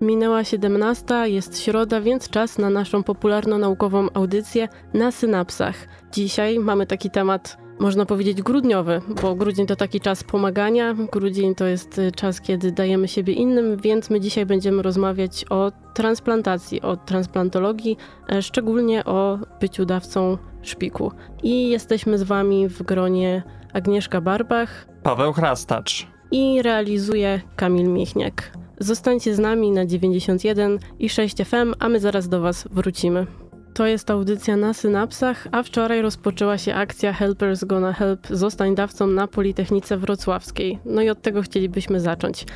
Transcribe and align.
Minęła 0.00 0.44
17, 0.44 1.14
jest 1.24 1.60
środa, 1.60 2.00
więc 2.00 2.30
czas 2.30 2.58
na 2.58 2.70
naszą 2.70 3.02
popularno-naukową 3.02 4.08
audycję 4.14 4.68
na 4.94 5.10
synapsach. 5.10 5.74
Dzisiaj 6.12 6.58
mamy 6.58 6.86
taki 6.86 7.10
temat, 7.10 7.56
można 7.78 8.06
powiedzieć, 8.06 8.42
grudniowy, 8.42 9.00
bo 9.22 9.34
grudzień 9.34 9.66
to 9.66 9.76
taki 9.76 10.00
czas 10.00 10.24
pomagania, 10.24 10.94
grudzień 11.12 11.54
to 11.54 11.66
jest 11.66 11.98
y, 11.98 12.12
czas, 12.12 12.40
kiedy 12.40 12.72
dajemy 12.72 13.08
siebie 13.08 13.32
innym, 13.32 13.76
więc 13.76 14.10
my 14.10 14.20
dzisiaj 14.20 14.46
będziemy 14.46 14.82
rozmawiać 14.82 15.44
o 15.50 15.72
transplantacji, 15.94 16.82
o 16.82 16.96
transplantologii, 16.96 17.96
e, 18.32 18.42
szczególnie 18.42 19.04
o 19.04 19.38
byciu 19.60 19.84
dawcą 19.84 20.38
szpiku. 20.62 21.12
I 21.42 21.68
jesteśmy 21.68 22.18
z 22.18 22.22
Wami 22.22 22.68
w 22.68 22.82
gronie 22.82 23.42
Agnieszka 23.72 24.20
Barbach, 24.20 24.86
Paweł 25.02 25.32
Chrastacz 25.32 26.06
i 26.30 26.62
realizuje 26.62 27.40
Kamil 27.56 27.88
Michniak. 27.88 28.67
Zostańcie 28.80 29.34
z 29.34 29.38
nami 29.38 29.70
na 29.70 29.86
91 29.86 30.78
i 30.98 31.08
6 31.08 31.36
FM, 31.36 31.74
a 31.78 31.88
my 31.88 32.00
zaraz 32.00 32.28
do 32.28 32.40
Was 32.40 32.68
wrócimy. 32.70 33.26
To 33.74 33.86
jest 33.86 34.10
audycja 34.10 34.56
na 34.56 34.74
synapsach, 34.74 35.48
a 35.52 35.62
wczoraj 35.62 36.02
rozpoczęła 36.02 36.58
się 36.58 36.74
akcja 36.74 37.12
Helpers 37.12 37.64
Gonna 37.64 37.92
Help 37.92 38.26
Zostań 38.30 38.74
dawcą 38.74 39.06
na 39.06 39.26
Politechnice 39.26 39.96
Wrocławskiej. 39.96 40.78
No 40.84 41.02
i 41.02 41.10
od 41.10 41.22
tego 41.22 41.42
chcielibyśmy 41.42 42.00
zacząć. 42.00 42.46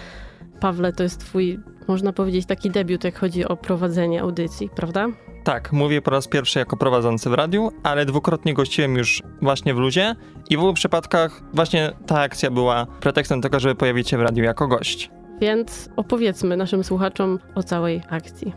Pawle, 0.60 0.92
to 0.92 1.02
jest 1.02 1.20
Twój, 1.20 1.58
można 1.88 2.12
powiedzieć, 2.12 2.46
taki 2.46 2.70
debiut, 2.70 3.04
jak 3.04 3.18
chodzi 3.18 3.44
o 3.44 3.56
prowadzenie 3.56 4.22
audycji, 4.22 4.70
prawda? 4.76 5.06
Tak, 5.44 5.72
mówię 5.72 6.02
po 6.02 6.10
raz 6.10 6.28
pierwszy 6.28 6.58
jako 6.58 6.76
prowadzący 6.76 7.30
w 7.30 7.34
radiu, 7.34 7.70
ale 7.82 8.06
dwukrotnie 8.06 8.54
gościłem 8.54 8.96
już 8.96 9.22
właśnie 9.42 9.74
w 9.74 9.78
luzie 9.78 10.14
i 10.50 10.56
w 10.56 10.60
obu 10.60 10.74
przypadkach 10.74 11.42
właśnie 11.54 11.92
ta 12.06 12.20
akcja 12.20 12.50
była 12.50 12.86
pretekstem 12.86 13.42
tego, 13.42 13.60
żeby 13.60 13.74
pojawić 13.74 14.08
się 14.08 14.18
w 14.18 14.20
radiu 14.20 14.44
jako 14.44 14.68
gość. 14.68 15.10
Więc 15.42 15.88
opowiedzmy 15.96 16.56
naszym 16.56 16.84
słuchaczom 16.84 17.38
o 17.54 17.62
całej 17.62 18.02
akcji. 18.10 18.52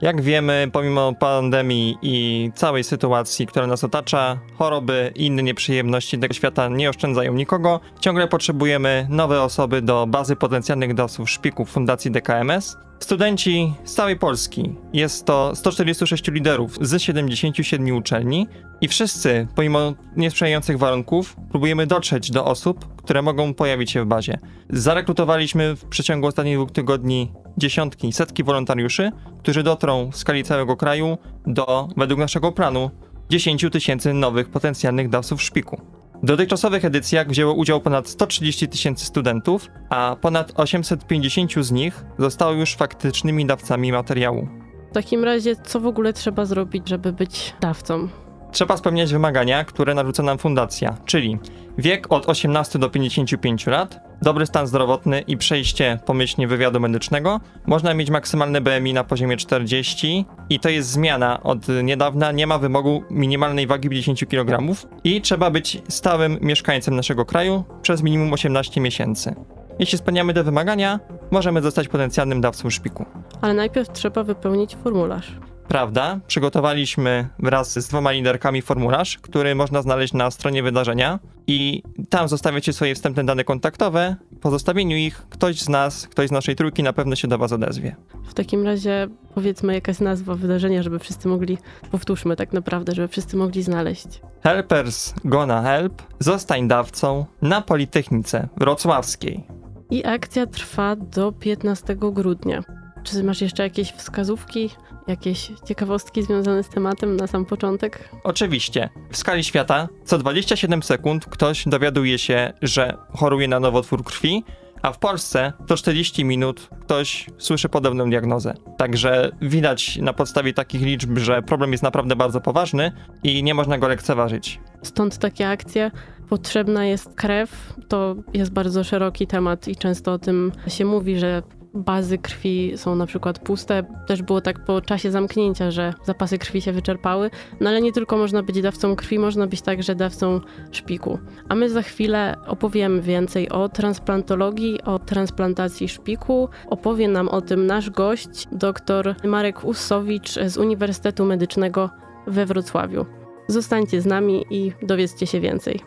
Jak 0.00 0.22
wiemy, 0.22 0.68
pomimo 0.72 1.14
pandemii 1.14 1.98
i 2.02 2.50
całej 2.54 2.84
sytuacji, 2.84 3.46
która 3.46 3.66
nas 3.66 3.84
otacza, 3.84 4.38
choroby 4.58 5.12
i 5.14 5.26
inne 5.26 5.42
nieprzyjemności 5.42 6.18
tego 6.18 6.34
świata 6.34 6.68
nie 6.68 6.90
oszczędzają 6.90 7.34
nikogo. 7.34 7.80
Ciągle 8.00 8.28
potrzebujemy 8.28 9.06
nowe 9.10 9.42
osoby 9.42 9.82
do 9.82 10.06
bazy 10.06 10.36
potencjalnych 10.36 10.94
dawców 10.94 11.30
szpików 11.30 11.70
Fundacji 11.70 12.10
DKMS. 12.10 12.76
Studenci 13.00 13.74
z 13.84 13.94
całej 13.94 14.18
Polski. 14.18 14.74
Jest 14.92 15.24
to 15.24 15.56
146 15.56 16.28
liderów 16.28 16.78
z 16.80 17.02
77 17.02 17.96
uczelni 17.96 18.46
i 18.80 18.88
wszyscy, 18.88 19.48
pomimo 19.54 19.94
niesprzyjających 20.16 20.78
warunków, 20.78 21.36
próbujemy 21.50 21.86
dotrzeć 21.86 22.30
do 22.30 22.44
osób, 22.44 22.96
które 22.96 23.22
mogą 23.22 23.54
pojawić 23.54 23.90
się 23.90 24.04
w 24.04 24.06
bazie. 24.06 24.38
Zarekrutowaliśmy 24.70 25.76
w 25.76 25.84
przeciągu 25.84 26.26
ostatnich 26.26 26.56
dwóch 26.56 26.70
tygodni 26.70 27.32
dziesiątki, 27.58 28.12
setki 28.12 28.44
wolontariuszy, 28.44 29.10
którzy 29.38 29.62
dotrą 29.62 30.10
w 30.10 30.16
skali 30.16 30.44
całego 30.44 30.76
kraju 30.76 31.18
do, 31.46 31.88
według 31.96 32.20
naszego 32.20 32.52
planu, 32.52 32.90
10 33.30 33.66
tysięcy 33.72 34.12
nowych 34.12 34.48
potencjalnych 34.48 35.08
dawców 35.08 35.42
szpiku. 35.42 35.99
W 36.22 36.26
dotychczasowych 36.26 36.84
edycjach 36.84 37.28
wzięło 37.28 37.54
udział 37.54 37.80
ponad 37.80 38.08
130 38.08 38.68
tysięcy 38.68 39.06
studentów, 39.06 39.70
a 39.88 40.16
ponad 40.20 40.52
850 40.54 41.52
z 41.54 41.70
nich 41.70 42.04
zostało 42.18 42.52
już 42.52 42.74
faktycznymi 42.74 43.46
dawcami 43.46 43.92
materiału. 43.92 44.48
W 44.90 44.94
takim 44.94 45.24
razie, 45.24 45.56
co 45.56 45.80
w 45.80 45.86
ogóle 45.86 46.12
trzeba 46.12 46.44
zrobić, 46.44 46.88
żeby 46.88 47.12
być 47.12 47.54
dawcą? 47.60 48.08
Trzeba 48.52 48.76
spełniać 48.76 49.12
wymagania, 49.12 49.64
które 49.64 49.94
narzuca 49.94 50.22
nam 50.22 50.38
fundacja, 50.38 50.96
czyli 51.04 51.38
wiek 51.78 52.12
od 52.12 52.28
18 52.28 52.78
do 52.78 52.90
55 52.90 53.66
lat, 53.66 54.09
dobry 54.22 54.46
stan 54.46 54.66
zdrowotny 54.66 55.20
i 55.20 55.36
przejście 55.36 55.98
pomyślnie 56.06 56.48
wywiadu 56.48 56.80
medycznego. 56.80 57.40
Można 57.66 57.94
mieć 57.94 58.10
maksymalne 58.10 58.60
BMI 58.60 58.92
na 58.94 59.04
poziomie 59.04 59.36
40 59.36 60.24
i 60.50 60.60
to 60.60 60.68
jest 60.68 60.90
zmiana 60.90 61.42
od 61.42 61.58
niedawna. 61.82 62.32
Nie 62.32 62.46
ma 62.46 62.58
wymogu 62.58 63.02
minimalnej 63.10 63.66
wagi 63.66 63.88
50 63.88 64.28
kg 64.28 64.74
i 65.04 65.20
trzeba 65.20 65.50
być 65.50 65.82
stałym 65.88 66.38
mieszkańcem 66.40 66.96
naszego 66.96 67.24
kraju 67.24 67.64
przez 67.82 68.02
minimum 68.02 68.32
18 68.32 68.80
miesięcy. 68.80 69.34
Jeśli 69.78 69.98
spełniamy 69.98 70.34
te 70.34 70.44
wymagania, 70.44 71.00
możemy 71.30 71.62
zostać 71.62 71.88
potencjalnym 71.88 72.40
dawcą 72.40 72.70
szpiku. 72.70 73.04
Ale 73.40 73.54
najpierw 73.54 73.92
trzeba 73.92 74.24
wypełnić 74.24 74.76
formularz. 74.76 75.32
Prawda, 75.70 76.20
przygotowaliśmy 76.26 77.28
wraz 77.38 77.78
z 77.78 77.88
dwoma 77.88 78.12
liderkami 78.12 78.62
formularz, 78.62 79.18
który 79.18 79.54
można 79.54 79.82
znaleźć 79.82 80.12
na 80.12 80.30
stronie 80.30 80.62
wydarzenia 80.62 81.18
i 81.46 81.82
tam 82.08 82.28
zostawiacie 82.28 82.72
swoje 82.72 82.94
wstępne 82.94 83.24
dane 83.24 83.44
kontaktowe. 83.44 84.16
Po 84.40 84.50
zostawieniu 84.50 84.96
ich 84.96 85.22
ktoś 85.28 85.60
z 85.60 85.68
nas, 85.68 86.08
ktoś 86.08 86.28
z 86.28 86.32
naszej 86.32 86.56
trójki 86.56 86.82
na 86.82 86.92
pewno 86.92 87.16
się 87.16 87.28
do 87.28 87.38
was 87.38 87.52
odezwie. 87.52 87.96
W 88.24 88.34
takim 88.34 88.64
razie 88.64 89.08
powiedzmy 89.34 89.74
jakaś 89.74 90.00
nazwa 90.00 90.34
wydarzenia, 90.34 90.82
żeby 90.82 90.98
wszyscy 90.98 91.28
mogli, 91.28 91.58
powtórzmy 91.90 92.36
tak 92.36 92.52
naprawdę, 92.52 92.94
żeby 92.94 93.08
wszyscy 93.08 93.36
mogli 93.36 93.62
znaleźć. 93.62 94.06
Helpers 94.42 95.14
Gonna 95.24 95.62
Help, 95.62 96.02
zostań 96.18 96.68
dawcą 96.68 97.26
na 97.42 97.60
Politechnice 97.60 98.48
Wrocławskiej. 98.56 99.44
I 99.90 100.06
akcja 100.06 100.46
trwa 100.46 100.96
do 100.96 101.32
15 101.32 101.96
grudnia. 101.96 102.62
Czy 103.02 103.24
masz 103.24 103.40
jeszcze 103.40 103.62
jakieś 103.62 103.92
wskazówki, 103.92 104.70
jakieś 105.06 105.52
ciekawostki 105.64 106.22
związane 106.22 106.62
z 106.62 106.68
tematem 106.68 107.16
na 107.16 107.26
sam 107.26 107.44
początek? 107.44 108.08
Oczywiście. 108.24 108.88
W 109.10 109.16
skali 109.16 109.44
świata 109.44 109.88
co 110.04 110.18
27 110.18 110.82
sekund 110.82 111.26
ktoś 111.26 111.64
dowiaduje 111.66 112.18
się, 112.18 112.52
że 112.62 112.96
choruje 113.16 113.48
na 113.48 113.60
nowotwór 113.60 114.04
krwi, 114.04 114.44
a 114.82 114.92
w 114.92 114.98
Polsce 114.98 115.52
to 115.66 115.76
40 115.76 116.24
minut 116.24 116.68
ktoś 116.80 117.26
słyszy 117.38 117.68
podobną 117.68 118.10
diagnozę. 118.10 118.54
Także 118.76 119.30
widać 119.42 119.96
na 119.96 120.12
podstawie 120.12 120.52
takich 120.52 120.82
liczb, 120.82 121.18
że 121.18 121.42
problem 121.42 121.72
jest 121.72 121.82
naprawdę 121.82 122.16
bardzo 122.16 122.40
poważny 122.40 122.92
i 123.22 123.42
nie 123.42 123.54
można 123.54 123.78
go 123.78 123.88
lekceważyć. 123.88 124.60
Stąd 124.82 125.18
takie 125.18 125.48
akcje. 125.48 125.90
Potrzebna 126.28 126.86
jest 126.86 127.14
krew. 127.14 127.74
To 127.88 128.16
jest 128.34 128.52
bardzo 128.52 128.84
szeroki 128.84 129.26
temat 129.26 129.68
i 129.68 129.76
często 129.76 130.12
o 130.12 130.18
tym 130.18 130.52
się 130.68 130.84
mówi, 130.84 131.18
że 131.18 131.42
bazy 131.74 132.18
krwi 132.18 132.72
są 132.76 132.96
na 132.96 133.06
przykład 133.06 133.38
puste. 133.38 133.82
Też 134.06 134.22
było 134.22 134.40
tak 134.40 134.64
po 134.64 134.80
czasie 134.80 135.10
zamknięcia, 135.10 135.70
że 135.70 135.94
zapasy 136.04 136.38
krwi 136.38 136.60
się 136.60 136.72
wyczerpały. 136.72 137.30
No 137.60 137.70
ale 137.70 137.82
nie 137.82 137.92
tylko 137.92 138.16
można 138.16 138.42
być 138.42 138.62
dawcą 138.62 138.96
krwi, 138.96 139.18
można 139.18 139.46
być 139.46 139.62
także 139.62 139.94
dawcą 139.94 140.40
szpiku. 140.70 141.18
A 141.48 141.54
my 141.54 141.70
za 141.70 141.82
chwilę 141.82 142.36
opowiemy 142.46 143.02
więcej 143.02 143.48
o 143.48 143.68
transplantologii, 143.68 144.82
o 144.82 144.98
transplantacji 144.98 145.88
szpiku. 145.88 146.48
Opowie 146.66 147.08
nam 147.08 147.28
o 147.28 147.40
tym 147.40 147.66
nasz 147.66 147.90
gość, 147.90 148.48
dr 148.52 149.14
Marek 149.24 149.64
Ussowicz 149.64 150.34
z 150.46 150.56
Uniwersytetu 150.56 151.24
Medycznego 151.24 151.90
we 152.26 152.46
Wrocławiu. 152.46 153.06
Zostańcie 153.48 154.00
z 154.00 154.06
nami 154.06 154.44
i 154.50 154.72
dowiedzcie 154.82 155.26
się 155.26 155.40
więcej. 155.40 155.80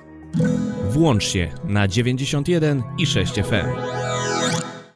Włącz 0.89 1.23
się 1.23 1.49
na 1.63 1.87
91 1.87 2.83
i 2.97 3.05
6 3.05 3.33
FM. 3.33 3.65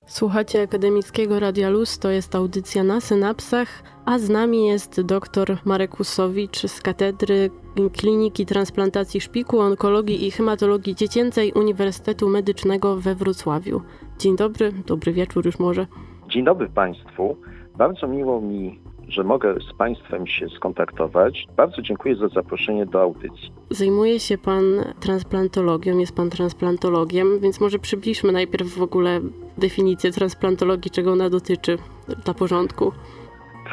Słuchacie 0.08 0.62
Akademickiego 0.62 1.40
Radia 1.40 1.70
Luz, 1.70 2.00
to 2.00 2.10
jest 2.10 2.36
audycja 2.36 2.84
na 2.84 3.02
synapsach, 3.02 3.84
a 4.06 4.20
z 4.20 4.30
nami 4.30 4.68
jest 4.68 5.02
dr 5.02 5.58
Marek 5.66 6.00
Usowicz 6.00 6.58
z 6.68 6.82
Katedry 6.82 7.50
Kliniki 7.98 8.46
Transplantacji 8.46 9.22
Szpiku, 9.22 9.60
Onkologii 9.60 10.28
i 10.28 10.32
Hematologii 10.32 10.96
Dziecięcej 10.96 11.52
Uniwersytetu 11.52 12.30
Medycznego 12.30 12.98
we 12.98 13.16
Wrocławiu. 13.16 13.82
Dzień 14.20 14.36
dobry, 14.36 14.72
dobry 14.72 15.14
wieczór 15.14 15.46
już 15.46 15.60
może. 15.60 15.88
Dzień 16.30 16.46
dobry 16.46 16.70
Państwu. 16.70 17.38
Bardzo 17.78 18.08
miło 18.08 18.42
mi 18.42 18.80
że 19.10 19.24
mogę 19.24 19.56
z 19.60 19.74
Państwem 19.74 20.28
się 20.28 20.50
skontaktować. 20.50 21.46
Bardzo 21.58 21.82
dziękuję 21.82 22.16
za 22.16 22.28
zaproszenie 22.28 22.86
do 22.86 23.02
audycji. 23.02 23.52
Zajmuje 23.70 24.20
się 24.20 24.38
Pan 24.38 24.64
transplantologią, 25.00 25.98
jest 25.98 26.16
Pan 26.16 26.30
transplantologiem, 26.30 27.40
więc 27.40 27.62
może 27.62 27.80
przybliżmy 27.80 28.32
najpierw 28.32 28.68
w 28.68 28.82
ogóle 28.82 29.20
definicję 29.58 30.12
transplantologii, 30.12 30.92
czego 30.92 31.12
ona 31.12 31.30
dotyczy 31.30 31.78
dla 32.26 32.34
porządku. 32.34 32.92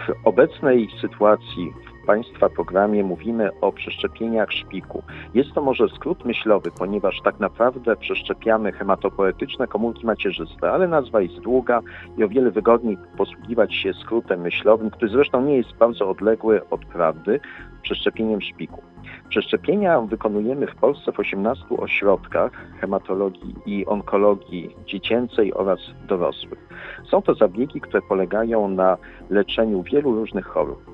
W 0.08 0.26
obecnej 0.26 0.88
sytuacji 1.00 1.72
Państwa 2.06 2.48
programie 2.48 3.04
mówimy 3.04 3.50
o 3.60 3.72
przeszczepieniach 3.72 4.52
szpiku. 4.52 5.02
Jest 5.34 5.52
to 5.52 5.62
może 5.62 5.88
skrót 5.88 6.24
myślowy, 6.24 6.70
ponieważ 6.78 7.20
tak 7.24 7.40
naprawdę 7.40 7.96
przeszczepiamy 7.96 8.72
hematopoetyczne 8.72 9.66
komórki 9.66 10.06
macierzyste, 10.06 10.72
ale 10.72 10.88
nazwa 10.88 11.20
jest 11.20 11.38
długa 11.40 11.80
i 12.18 12.24
o 12.24 12.28
wiele 12.28 12.50
wygodniej 12.50 12.98
posługiwać 13.16 13.74
się 13.74 13.92
skrótem 13.92 14.40
myślowym, 14.40 14.90
który 14.90 15.10
zresztą 15.10 15.42
nie 15.42 15.56
jest 15.56 15.76
bardzo 15.76 16.10
odległy 16.10 16.68
od 16.68 16.84
prawdy, 16.84 17.40
przeszczepieniem 17.82 18.40
szpiku. 18.40 18.82
Przeszczepienia 19.28 20.00
wykonujemy 20.00 20.66
w 20.66 20.74
Polsce 20.74 21.12
w 21.12 21.20
18 21.20 21.64
ośrodkach 21.78 22.52
hematologii 22.80 23.54
i 23.66 23.86
onkologii 23.86 24.76
dziecięcej 24.86 25.54
oraz 25.54 25.78
dorosłych. 26.08 26.68
Są 27.10 27.22
to 27.22 27.34
zabiegi, 27.34 27.80
które 27.80 28.02
polegają 28.02 28.68
na 28.68 28.96
leczeniu 29.30 29.82
wielu 29.82 30.14
różnych 30.14 30.46
chorób 30.46 30.93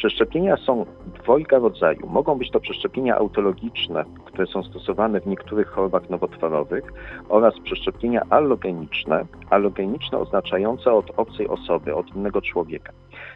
Przeszczepienia 0.00 0.56
są 0.56 0.86
dwojga 1.22 1.58
rodzaju. 1.58 2.06
Mogą 2.06 2.38
być 2.38 2.50
to 2.50 2.60
przeszczepienia 2.60 3.16
autologiczne, 3.16 4.04
które 4.24 4.46
są 4.46 4.62
stosowane 4.62 5.20
w 5.20 5.26
niektórych 5.26 5.68
chorobach 5.68 6.10
nowotworowych 6.10 6.92
oraz 7.28 7.54
przeszczepienia 7.64 8.22
allogeniczne, 8.30 9.24
allogeniczne 9.50 10.18
oznaczające 10.18 10.92
od 10.92 11.10
obcej 11.16 11.48
osoby, 11.48 11.94
od 11.94 12.16
innego 12.16 12.42
człowieka. 12.42 12.92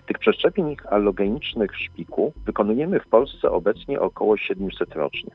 Tych 0.07 0.19
przeszczepień 0.19 0.77
allogenicznych 0.91 1.73
w 1.73 1.79
szpiku 1.79 2.33
wykonujemy 2.45 3.01
w 3.01 3.09
Polsce 3.09 3.51
obecnie 3.51 4.01
około 4.01 4.37
700 4.37 4.95
rocznie. 4.95 5.31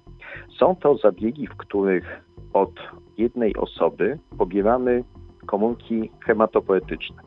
Są 0.60 0.76
to 0.76 0.98
zabiegi, 0.98 1.48
w 1.48 1.58
których 1.58 2.24
od 2.54 2.74
jednej 3.18 3.56
osoby 3.56 4.20
pobieramy 4.38 5.04
komórki 5.46 6.12
hematopoetyczne. 6.26 7.22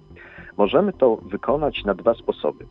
Możemy 0.56 0.92
to 0.92 1.16
wykonać 1.16 1.84
na 1.84 1.94
dwa 1.94 2.14
sposoby. 2.14 2.66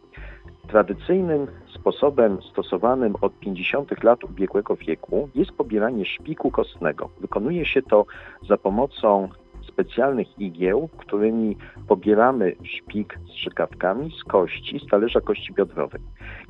Tradycyjnym 0.68 1.48
sposobem 1.76 2.42
stosowanym 2.52 3.16
od 3.22 3.40
50. 3.40 4.04
lat 4.04 4.24
ubiegłego 4.24 4.76
wieku 4.76 5.30
jest 5.36 5.52
pobieranie 5.52 6.06
szpiku 6.06 6.52
kostnego. 6.52 7.10
Wykonuje 7.22 7.66
się 7.66 7.82
to 7.82 8.06
za 8.50 8.58
pomocą 8.58 9.30
specjalnych 9.68 10.40
igieł, 10.40 10.90
którymi 10.98 11.58
pobieramy 11.88 12.56
szpik 12.64 13.20
z 13.28 13.32
strzykawkami 13.32 14.12
z 14.20 14.24
kości, 14.24 14.80
z 14.80 14.90
talerza 14.90 15.22
kości 15.22 15.54
biodrowej. 15.54 16.02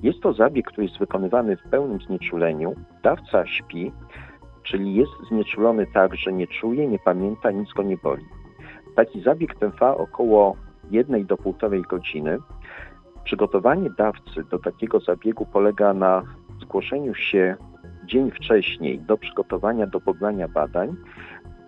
Jest 0.04 0.20
to 0.22 0.34
zabieg, 0.34 0.68
który 0.68 0.88
jest 0.88 1.00
wykonywany 1.00 1.58
w 1.58 1.70
pełnym 1.70 2.00
znieczuleniu. 2.00 2.76
Dawca 3.04 3.46
śpi, 3.48 3.92
czyli 4.64 4.96
jest 4.96 5.12
znieczulony 5.30 5.88
tak, 5.94 6.16
że 6.16 6.34
nie 6.34 6.48
czuje, 6.48 6.88
nie 6.88 7.00
pamięta, 7.00 7.52
nic 7.52 7.74
go 7.74 7.84
nie 7.84 7.98
boli. 7.98 8.26
Taki 8.96 9.22
zabieg 9.22 9.56
trwa 9.56 9.98
około 9.98 10.56
1 10.92 11.26
do 11.26 11.36
1,5 11.36 11.82
godziny. 11.82 12.38
Przygotowanie 13.24 13.90
dawcy 13.90 14.44
do 14.52 14.60
takiego 14.60 15.00
zabiegu 15.00 15.46
polega 15.46 15.94
na 15.94 16.24
zgłoszeniu 16.62 17.16
się 17.16 17.56
dzień 18.06 18.32
wcześniej 18.32 19.00
do 19.00 19.18
przygotowania 19.18 19.88
do 19.88 20.02
pobrania 20.02 20.48
badań, 20.48 20.96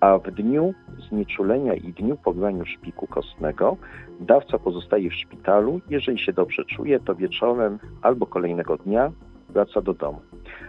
a 0.02 0.18
w 0.18 0.32
dniu 0.32 0.74
znieczulenia 1.10 1.74
i 1.74 1.94
dniu 1.94 2.18
pobrania 2.18 2.66
szpiku 2.66 3.08
kostnego 3.08 3.78
dawca 4.20 4.60
pozostaje 4.60 5.10
w 5.10 5.14
szpitalu. 5.14 5.82
Jeżeli 5.90 6.20
się 6.20 6.34
dobrze 6.34 6.66
czuje, 6.66 7.00
to 7.00 7.16
wieczorem 7.16 7.80
albo 8.02 8.26
kolejnego 8.26 8.78
dnia 8.78 9.12
wraca 9.50 9.82
do 9.82 9.94
domu. 9.94 10.22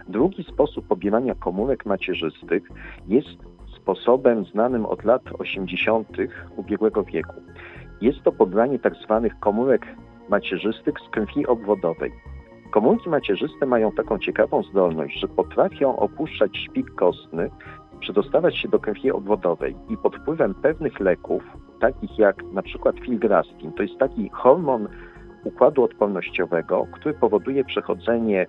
Drugi 0.07 0.43
sposób 0.43 0.87
pobierania 0.87 1.35
komórek 1.35 1.85
macierzystych 1.85 2.63
jest 3.07 3.37
sposobem 3.75 4.45
znanym 4.45 4.85
od 4.85 5.03
lat 5.03 5.21
80. 5.39 6.07
ubiegłego 6.55 7.03
wieku. 7.03 7.41
Jest 8.01 8.23
to 8.23 8.31
pobranie 8.31 8.79
tzw. 8.79 9.19
Tak 9.23 9.39
komórek 9.39 9.87
macierzystych 10.29 10.95
z 11.07 11.09
krwi 11.09 11.47
obwodowej. 11.47 12.11
Komórki 12.71 13.09
macierzyste 13.09 13.65
mają 13.65 13.91
taką 13.91 14.19
ciekawą 14.19 14.63
zdolność, 14.63 15.19
że 15.19 15.27
potrafią 15.27 15.95
opuszczać 15.95 16.57
szpik 16.57 16.95
kostny, 16.95 17.49
przedostawać 17.99 18.57
się 18.57 18.67
do 18.67 18.79
krwi 18.79 19.11
obwodowej 19.11 19.75
i 19.89 19.97
pod 19.97 20.15
wpływem 20.15 20.53
pewnych 20.53 20.99
leków, 20.99 21.43
takich 21.79 22.19
jak 22.19 22.43
na 22.43 22.61
przykład 22.61 22.99
filgrastim, 22.99 23.73
to 23.73 23.83
jest 23.83 23.97
taki 23.97 24.29
hormon 24.29 24.87
układu 25.43 25.83
odpornościowego, 25.83 26.87
który 26.91 27.13
powoduje 27.13 27.65
przechodzenie 27.65 28.45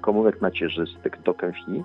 komórek 0.00 0.40
macierzystych 0.40 1.22
do 1.22 1.34
krwi, 1.34 1.84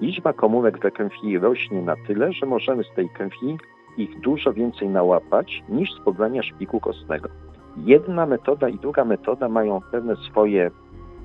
liczba 0.00 0.32
komórek 0.32 0.78
we 0.78 0.90
krwi 0.90 1.38
rośnie 1.38 1.82
na 1.82 1.94
tyle, 2.06 2.32
że 2.32 2.46
możemy 2.46 2.84
z 2.84 2.94
tej 2.96 3.08
krwi 3.08 3.56
ich 3.96 4.20
dużo 4.20 4.52
więcej 4.52 4.88
nałapać 4.88 5.62
niż 5.68 5.92
z 5.92 6.00
pobrania 6.00 6.42
szpiku 6.42 6.80
kostnego. 6.80 7.28
Jedna 7.76 8.26
metoda 8.26 8.68
i 8.68 8.78
druga 8.78 9.04
metoda 9.04 9.48
mają 9.48 9.80
pewne 9.92 10.16
swoje 10.16 10.70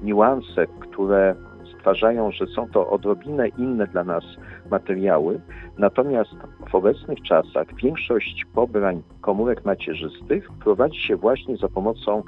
niuanse, 0.03 0.67
które 0.79 1.35
stwarzają, 1.77 2.31
że 2.31 2.47
są 2.47 2.69
to 2.69 2.89
odrobinę 2.89 3.47
inne 3.47 3.87
dla 3.87 4.03
nas 4.03 4.23
materiały. 4.71 5.41
Natomiast 5.77 6.31
w 6.69 6.75
obecnych 6.75 7.21
czasach 7.21 7.67
większość 7.75 8.45
pobrań 8.53 9.01
komórek 9.21 9.65
macierzystych 9.65 10.51
prowadzi 10.63 10.99
się 10.99 11.15
właśnie 11.15 11.57
za 11.57 11.67
pomocą 11.67 12.23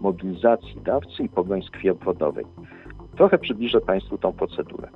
mobilizacji 0.00 0.80
dawcy 0.84 1.22
i 1.22 1.28
pobrań 1.28 1.60
obwodowej. 1.92 2.44
Trochę 3.16 3.38
przybliżę 3.38 3.80
Państwu 3.80 4.18
tą 4.18 4.32
procedurę. 4.32 4.88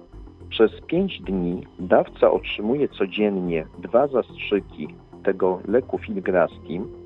Przez 0.49 0.71
5 0.87 1.21
dni 1.21 1.67
dawca 1.79 2.31
otrzymuje 2.31 2.89
codziennie 2.89 3.67
dwa 3.79 4.07
zastrzyki 4.07 4.89
tego 5.23 5.61
leku 5.69 5.99
filgrastim 5.99 7.02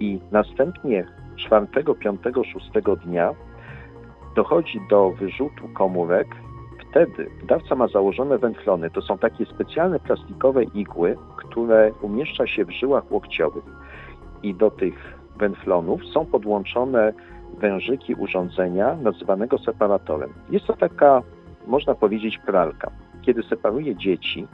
i 0.00 0.20
następnie 0.32 1.06
4, 1.36 1.66
5, 2.00 2.20
6 2.52 2.70
dnia 3.04 3.34
dochodzi 4.36 4.80
do 4.90 5.10
wyrzutu 5.10 5.68
komórek. 5.74 6.26
Wtedy 6.90 7.30
dawca 7.48 7.74
ma 7.74 7.88
założone 7.88 8.38
wędflony. 8.38 8.90
To 8.90 9.02
są 9.02 9.18
takie 9.18 9.46
specjalne 9.46 10.00
plastikowe 10.00 10.64
igły, 10.64 11.16
które 11.36 11.92
umieszcza 12.02 12.46
się 12.46 12.64
w 12.64 12.70
żyłach 12.70 13.12
łokciowych. 13.12 13.64
I 14.42 14.54
do 14.54 14.70
tych 14.70 15.18
wędflonów 15.36 16.06
są 16.06 16.26
podłączone 16.26 17.12
wężyki 17.58 18.14
urządzenia 18.14 18.96
nazywanego 18.96 19.58
separatorem. 19.58 20.32
Jest 20.50 20.66
to 20.66 20.76
taka, 20.76 21.22
można 21.66 21.94
powiedzieć, 21.94 22.38
pralka. 22.46 22.90
Kiedy 23.26 23.42
separuję 23.42 23.96
dzieci, 23.96 24.46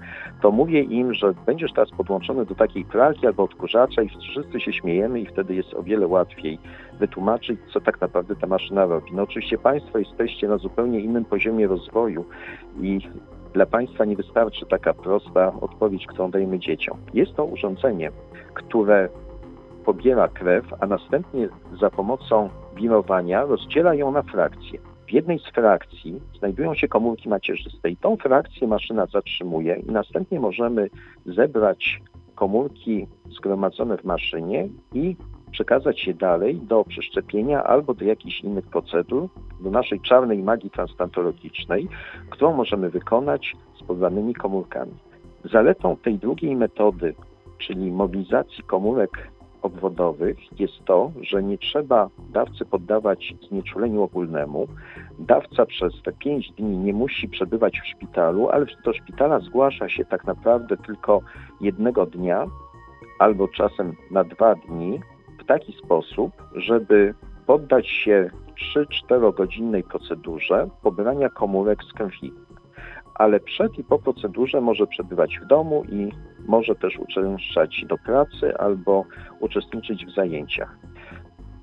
to 0.42 0.50
mówię 0.50 0.82
im, 0.82 1.14
że 1.14 1.34
będziesz 1.46 1.72
teraz 1.72 1.90
podłączony 1.90 2.46
do 2.46 2.54
takiej 2.54 2.84
pralki 2.84 3.26
albo 3.26 3.42
odkurzacza 3.42 4.02
i 4.02 4.08
wszyscy 4.08 4.60
się 4.60 4.72
śmiejemy 4.72 5.20
i 5.20 5.26
wtedy 5.26 5.54
jest 5.54 5.74
o 5.74 5.82
wiele 5.82 6.06
łatwiej 6.06 6.58
wytłumaczyć, 6.98 7.60
co 7.72 7.80
tak 7.80 8.00
naprawdę 8.00 8.36
ta 8.36 8.46
maszyna 8.46 8.86
robi. 8.86 9.12
No 9.12 9.22
oczywiście 9.22 9.58
Państwo 9.58 9.98
jesteście 9.98 10.48
na 10.48 10.58
zupełnie 10.58 11.00
innym 11.00 11.24
poziomie 11.24 11.66
rozwoju 11.66 12.24
i 12.80 13.00
dla 13.54 13.66
Państwa 13.66 14.04
nie 14.04 14.16
wystarczy 14.16 14.66
taka 14.66 14.94
prosta 14.94 15.52
odpowiedź, 15.60 16.06
którą 16.06 16.30
dajemy 16.30 16.58
dzieciom. 16.58 16.98
Jest 17.14 17.34
to 17.34 17.44
urządzenie, 17.44 18.10
które 18.54 19.08
pobiera 19.84 20.28
krew, 20.28 20.64
a 20.80 20.86
następnie 20.86 21.48
za 21.80 21.90
pomocą 21.90 22.48
wirowania 22.76 23.44
rozdziela 23.44 23.94
ją 23.94 24.12
na 24.12 24.22
frakcje. 24.22 24.91
W 25.12 25.14
jednej 25.14 25.38
z 25.38 25.46
frakcji 25.46 26.20
znajdują 26.38 26.74
się 26.74 26.88
komórki 26.88 27.28
macierzyste 27.28 27.90
i 27.90 27.96
tą 27.96 28.16
frakcję 28.16 28.68
maszyna 28.68 29.06
zatrzymuje 29.06 29.82
i 29.88 29.92
następnie 29.92 30.40
możemy 30.40 30.90
zebrać 31.26 32.00
komórki 32.34 33.06
zgromadzone 33.30 33.98
w 33.98 34.04
maszynie 34.04 34.68
i 34.94 35.16
przekazać 35.50 36.06
je 36.06 36.14
dalej 36.14 36.60
do 36.60 36.84
przeszczepienia 36.84 37.64
albo 37.64 37.94
do 37.94 38.04
jakichś 38.04 38.40
innych 38.40 38.66
procedur, 38.66 39.28
do 39.60 39.70
naszej 39.70 40.00
czarnej 40.00 40.38
magii 40.38 40.70
transplantologicznej, 40.70 41.88
którą 42.30 42.56
możemy 42.56 42.90
wykonać 42.90 43.56
z 43.80 43.82
pobranymi 43.82 44.34
komórkami. 44.34 44.92
Zaletą 45.44 45.96
tej 45.96 46.18
drugiej 46.18 46.56
metody, 46.56 47.14
czyli 47.58 47.90
mobilizacji 47.90 48.64
komórek 48.64 49.30
obwodowych 49.62 50.60
jest 50.60 50.84
to, 50.84 51.12
że 51.20 51.42
nie 51.42 51.58
trzeba 51.58 52.08
dawcy 52.18 52.64
poddawać 52.64 53.34
znieczuleniu 53.48 54.02
ogólnemu. 54.02 54.68
Dawca 55.18 55.66
przez 55.66 56.02
te 56.02 56.12
pięć 56.12 56.50
dni 56.50 56.78
nie 56.78 56.92
musi 56.92 57.28
przebywać 57.28 57.80
w 57.80 57.86
szpitalu, 57.86 58.48
ale 58.48 58.66
do 58.84 58.92
szpitala 58.92 59.40
zgłasza 59.40 59.88
się 59.88 60.04
tak 60.04 60.24
naprawdę 60.24 60.76
tylko 60.76 61.20
jednego 61.60 62.06
dnia 62.06 62.46
albo 63.18 63.48
czasem 63.48 63.92
na 64.10 64.24
dwa 64.24 64.54
dni 64.54 65.00
w 65.38 65.44
taki 65.44 65.72
sposób, 65.72 66.32
żeby 66.54 67.14
poddać 67.46 67.88
się 67.88 68.30
3-4 69.10 69.34
godzinnej 69.34 69.82
procedurze 69.82 70.68
pobrania 70.82 71.28
komórek 71.28 71.84
z 71.84 71.92
krwi 71.92 72.32
ale 73.14 73.40
przed 73.40 73.78
i 73.78 73.84
po 73.84 73.98
procedurze 73.98 74.60
może 74.60 74.86
przebywać 74.86 75.38
w 75.38 75.46
domu 75.46 75.84
i 75.84 76.08
może 76.46 76.74
też 76.74 76.98
uczęszczać 76.98 77.84
do 77.88 77.98
pracy 77.98 78.58
albo 78.58 79.04
uczestniczyć 79.40 80.06
w 80.06 80.14
zajęciach. 80.14 80.78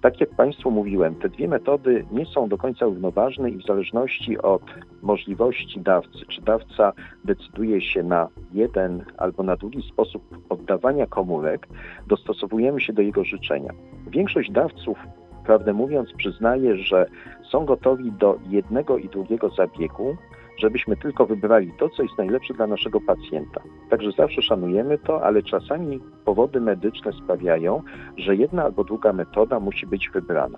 Tak 0.01 0.21
jak 0.21 0.29
Państwu 0.29 0.71
mówiłem, 0.71 1.15
te 1.15 1.29
dwie 1.29 1.47
metody 1.47 2.05
nie 2.11 2.25
są 2.25 2.49
do 2.49 2.57
końca 2.57 2.85
równoważne 2.85 3.49
i 3.49 3.57
w 3.57 3.65
zależności 3.65 4.37
od 4.37 4.61
możliwości 5.01 5.81
dawcy, 5.81 6.25
czy 6.29 6.41
dawca 6.41 6.93
decyduje 7.25 7.81
się 7.81 8.03
na 8.03 8.27
jeden 8.51 9.05
albo 9.17 9.43
na 9.43 9.55
drugi 9.55 9.81
sposób 9.81 10.23
oddawania 10.49 11.07
komórek, 11.07 11.67
dostosowujemy 12.07 12.81
się 12.81 12.93
do 12.93 13.01
jego 13.01 13.23
życzenia. 13.23 13.73
Większość 14.07 14.51
dawców, 14.51 14.97
prawdę 15.45 15.73
mówiąc, 15.73 16.09
przyznaje, 16.17 16.77
że 16.77 17.05
są 17.51 17.65
gotowi 17.65 18.11
do 18.11 18.39
jednego 18.49 18.97
i 18.97 19.09
drugiego 19.09 19.49
zabiegu, 19.49 20.17
żebyśmy 20.59 20.97
tylko 20.97 21.25
wybrali 21.25 21.71
to, 21.79 21.89
co 21.89 22.03
jest 22.03 22.17
najlepsze 22.17 22.53
dla 22.53 22.67
naszego 22.67 23.01
pacjenta. 23.01 23.61
Także 23.89 24.11
zawsze 24.11 24.41
szanujemy 24.41 24.97
to, 24.97 25.23
ale 25.23 25.43
czasami 25.43 25.99
powody 26.25 26.61
medyczne 26.61 27.11
sprawiają, 27.13 27.81
że 28.17 28.35
jedna 28.35 28.63
albo 28.63 28.83
druga 28.83 29.13
metoda 29.13 29.59
musi 29.59 29.87
być 29.87 30.09
wybrana. 30.09 30.57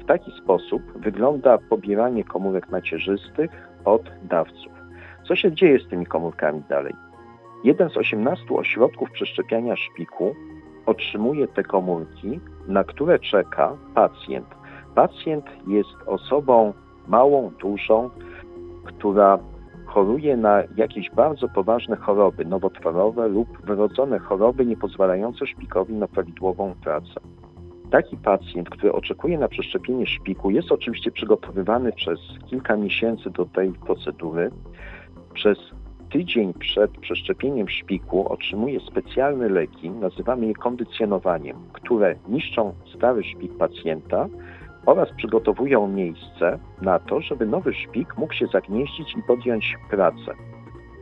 W 0.00 0.04
taki 0.04 0.30
sposób 0.42 0.82
wygląda 0.96 1.58
pobieranie 1.58 2.24
komórek 2.24 2.70
macierzystych 2.70 3.50
od 3.84 4.02
dawców. 4.22 4.72
Co 5.28 5.36
się 5.36 5.52
dzieje 5.52 5.78
z 5.78 5.88
tymi 5.88 6.06
komórkami 6.06 6.62
dalej? 6.68 6.94
Jeden 7.64 7.90
z 7.90 7.96
18 7.96 8.54
ośrodków 8.54 9.10
przeszczepiania 9.10 9.76
szpiku 9.76 10.34
otrzymuje 10.86 11.48
te 11.48 11.62
komórki, 11.62 12.40
na 12.68 12.84
które 12.84 13.18
czeka 13.18 13.76
pacjent. 13.94 14.46
Pacjent 14.94 15.44
jest 15.66 15.96
osobą 16.06 16.72
małą, 17.08 17.50
dużą, 17.60 18.10
która 18.98 19.38
choruje 19.86 20.36
na 20.36 20.62
jakieś 20.76 21.10
bardzo 21.10 21.48
poważne 21.48 21.96
choroby 21.96 22.44
nowotworowe 22.44 23.28
lub 23.28 23.66
wyrodzone 23.66 24.18
choroby 24.18 24.66
niepozwalające 24.66 25.46
szpikowi 25.46 25.94
na 25.94 26.08
prawidłową 26.08 26.74
pracę. 26.84 27.20
Taki 27.90 28.16
pacjent, 28.16 28.70
który 28.70 28.92
oczekuje 28.92 29.38
na 29.38 29.48
przeszczepienie 29.48 30.06
szpiku, 30.06 30.50
jest 30.50 30.72
oczywiście 30.72 31.10
przygotowywany 31.10 31.92
przez 31.92 32.18
kilka 32.46 32.76
miesięcy 32.76 33.30
do 33.30 33.44
tej 33.44 33.72
procedury. 33.72 34.50
Przez 35.34 35.58
tydzień 36.10 36.54
przed 36.54 36.90
przeszczepieniem 36.90 37.68
szpiku 37.68 38.32
otrzymuje 38.32 38.80
specjalne 38.80 39.48
leki, 39.48 39.90
nazywamy 39.90 40.46
je 40.46 40.54
kondycjonowaniem, 40.54 41.56
które 41.72 42.14
niszczą 42.28 42.74
stary 42.96 43.24
szpik 43.24 43.56
pacjenta 43.56 44.28
oraz 44.86 45.12
przygotowują 45.16 45.88
miejsce 45.88 46.58
na 46.82 46.98
to, 46.98 47.20
żeby 47.20 47.46
nowy 47.46 47.74
szpik 47.74 48.18
mógł 48.18 48.34
się 48.34 48.46
zagnieździć 48.46 49.14
i 49.16 49.22
podjąć 49.22 49.76
pracę. 49.90 50.34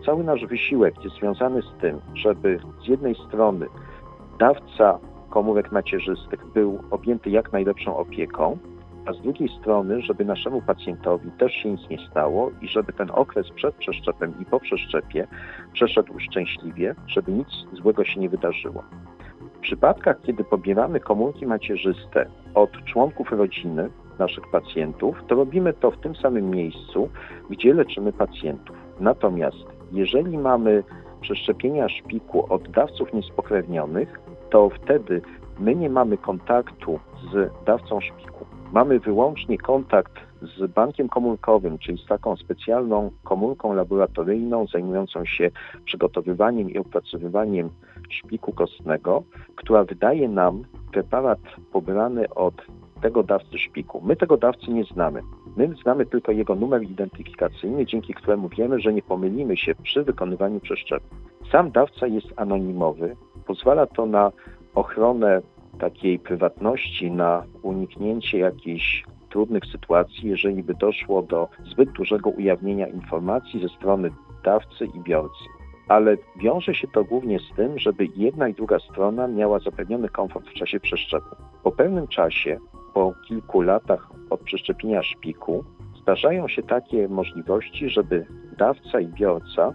Cały 0.07 0.25
nasz 0.25 0.47
wysiłek 0.47 1.05
jest 1.05 1.17
związany 1.17 1.63
z 1.63 1.81
tym, 1.81 2.01
żeby 2.15 2.61
z 2.85 2.89
jednej 2.89 3.15
strony 3.15 3.67
dawca 4.39 4.99
komórek 5.31 5.73
macierzystych 5.73 6.47
był 6.47 6.79
objęty 6.91 7.31
jak 7.31 7.53
najlepszą 7.53 7.97
opieką, 7.97 8.59
a 9.07 9.13
z 9.13 9.21
drugiej 9.23 9.49
strony, 9.61 10.03
żeby 10.03 10.25
naszemu 10.25 10.63
pacjentowi 10.63 11.31
też 11.31 11.53
się 11.53 11.71
nic 11.71 11.91
nie 11.91 11.99
stało 12.11 12.51
i 12.61 12.69
żeby 12.69 12.93
ten 12.93 13.11
okres 13.11 13.51
przed 13.51 13.75
przeszczepem 13.75 14.35
i 14.41 14.45
po 14.45 14.61
przeszczepie 14.61 15.27
przeszedł 15.73 16.19
szczęśliwie, 16.19 16.95
żeby 17.07 17.33
nic 17.33 17.49
złego 17.73 18.05
się 18.05 18.21
nie 18.21 18.29
wydarzyło. 18.29 18.85
Przypadkach, 19.69 20.21
kiedy 20.23 20.45
pobieramy 20.45 21.01
komórki 21.01 21.47
macierzyste 21.47 22.27
od 22.55 22.71
członków 22.85 23.33
rodziny 23.33 23.91
naszych 24.19 24.51
pacjentów, 24.51 25.17
to 25.29 25.35
robimy 25.35 25.73
to 25.73 25.91
w 25.91 25.99
tym 25.99 26.17
samym 26.17 26.51
miejscu, 26.51 27.09
gdzie 27.51 27.75
leczymy 27.75 28.13
pacjentów. 28.13 28.77
Natomiast 29.01 29.57
jeżeli 29.93 30.39
mamy 30.39 30.83
przeszczepienia 31.21 31.89
szpiku 31.89 32.53
od 32.53 32.69
dawców 32.71 33.13
niespokrewnionych, 33.13 34.21
to 34.51 34.71
wtedy 34.71 35.23
my 35.59 35.75
nie 35.75 35.91
mamy 35.91 36.19
kontaktu 36.19 37.01
z 37.33 37.65
dawcą 37.65 38.01
szpiku. 38.01 38.47
Mamy 38.73 39.01
wyłącznie 39.01 39.59
kontakt 39.59 40.13
z 40.43 40.73
bankiem 40.73 41.09
komórkowym, 41.09 41.79
czyli 41.79 41.99
z 41.99 42.07
taką 42.07 42.37
specjalną 42.37 43.11
komórką 43.25 43.73
laboratoryjną 43.73 44.67
zajmującą 44.67 45.25
się 45.25 45.51
przygotowywaniem 45.85 46.71
i 46.71 46.79
opracowywaniem 46.79 47.71
szpiku 48.11 48.53
kostnego, 48.53 49.23
która 49.57 49.85
wydaje 49.85 50.29
nam 50.29 50.65
preparat 50.93 51.39
pobrany 51.73 52.29
od 52.35 52.55
tego 53.01 53.23
dawcy 53.23 53.59
szpiku. 53.59 54.01
My 54.05 54.17
tego 54.17 54.37
dawcy 54.37 54.71
nie 54.71 54.85
znamy. 54.85 55.23
My 55.57 55.75
znamy 55.83 56.07
tylko 56.07 56.33
jego 56.33 56.55
numer 56.55 56.83
identyfikacyjny, 56.83 57.87
dzięki 57.87 58.15
któremu 58.15 58.49
wiemy, 58.49 58.81
że 58.81 58.93
nie 58.93 59.03
pomylimy 59.03 59.57
się 59.57 59.75
przy 59.75 60.03
wykonywaniu 60.03 60.61
przeszczepu. 60.61 61.17
Sam 61.53 61.71
dawca 61.71 62.07
jest 62.07 62.27
anonimowy, 62.37 63.17
pozwala 63.47 63.87
to 63.87 64.07
na 64.07 64.33
ochronę 64.75 65.43
takiej 65.79 66.19
prywatności, 66.19 67.11
na 67.11 67.45
uniknięcie 67.63 68.39
jakichś 68.39 69.05
trudnych 69.29 69.65
sytuacji, 69.73 70.29
jeżeli 70.29 70.63
by 70.63 70.75
doszło 70.75 71.23
do 71.23 71.49
zbyt 71.73 71.93
dużego 71.93 72.31
ujawnienia 72.31 72.87
informacji 72.87 73.61
ze 73.61 73.69
strony 73.69 74.11
dawcy 74.45 74.85
i 74.85 75.01
biorcy. 75.01 75.45
Ale 75.89 76.17
wiąże 76.37 76.75
się 76.75 76.89
to 76.89 77.05
głównie 77.05 77.39
z 77.39 77.57
tym, 77.57 77.79
żeby 77.79 78.09
jedna 78.17 78.49
i 78.49 78.55
druga 78.55 78.79
strona 78.79 79.29
miała 79.29 79.59
zapewniony 79.59 80.09
komfort 80.09 80.49
w 80.49 80.53
czasie 80.53 80.81
przeszczepu. 80.81 81.37
Po 81.63 81.73
pewnym 81.73 82.07
czasie, 82.09 82.59
po 82.95 83.15
kilku 83.29 83.61
latach 83.61 84.11
od 84.31 84.41
przeszczepienia 84.41 85.03
szpiku, 85.03 85.65
zdarzają 86.03 86.49
się 86.49 86.63
takie 86.63 87.09
możliwości, 87.09 87.89
żeby 87.89 88.27
dawca 88.59 89.01
i 89.01 89.07
biorca 89.07 89.73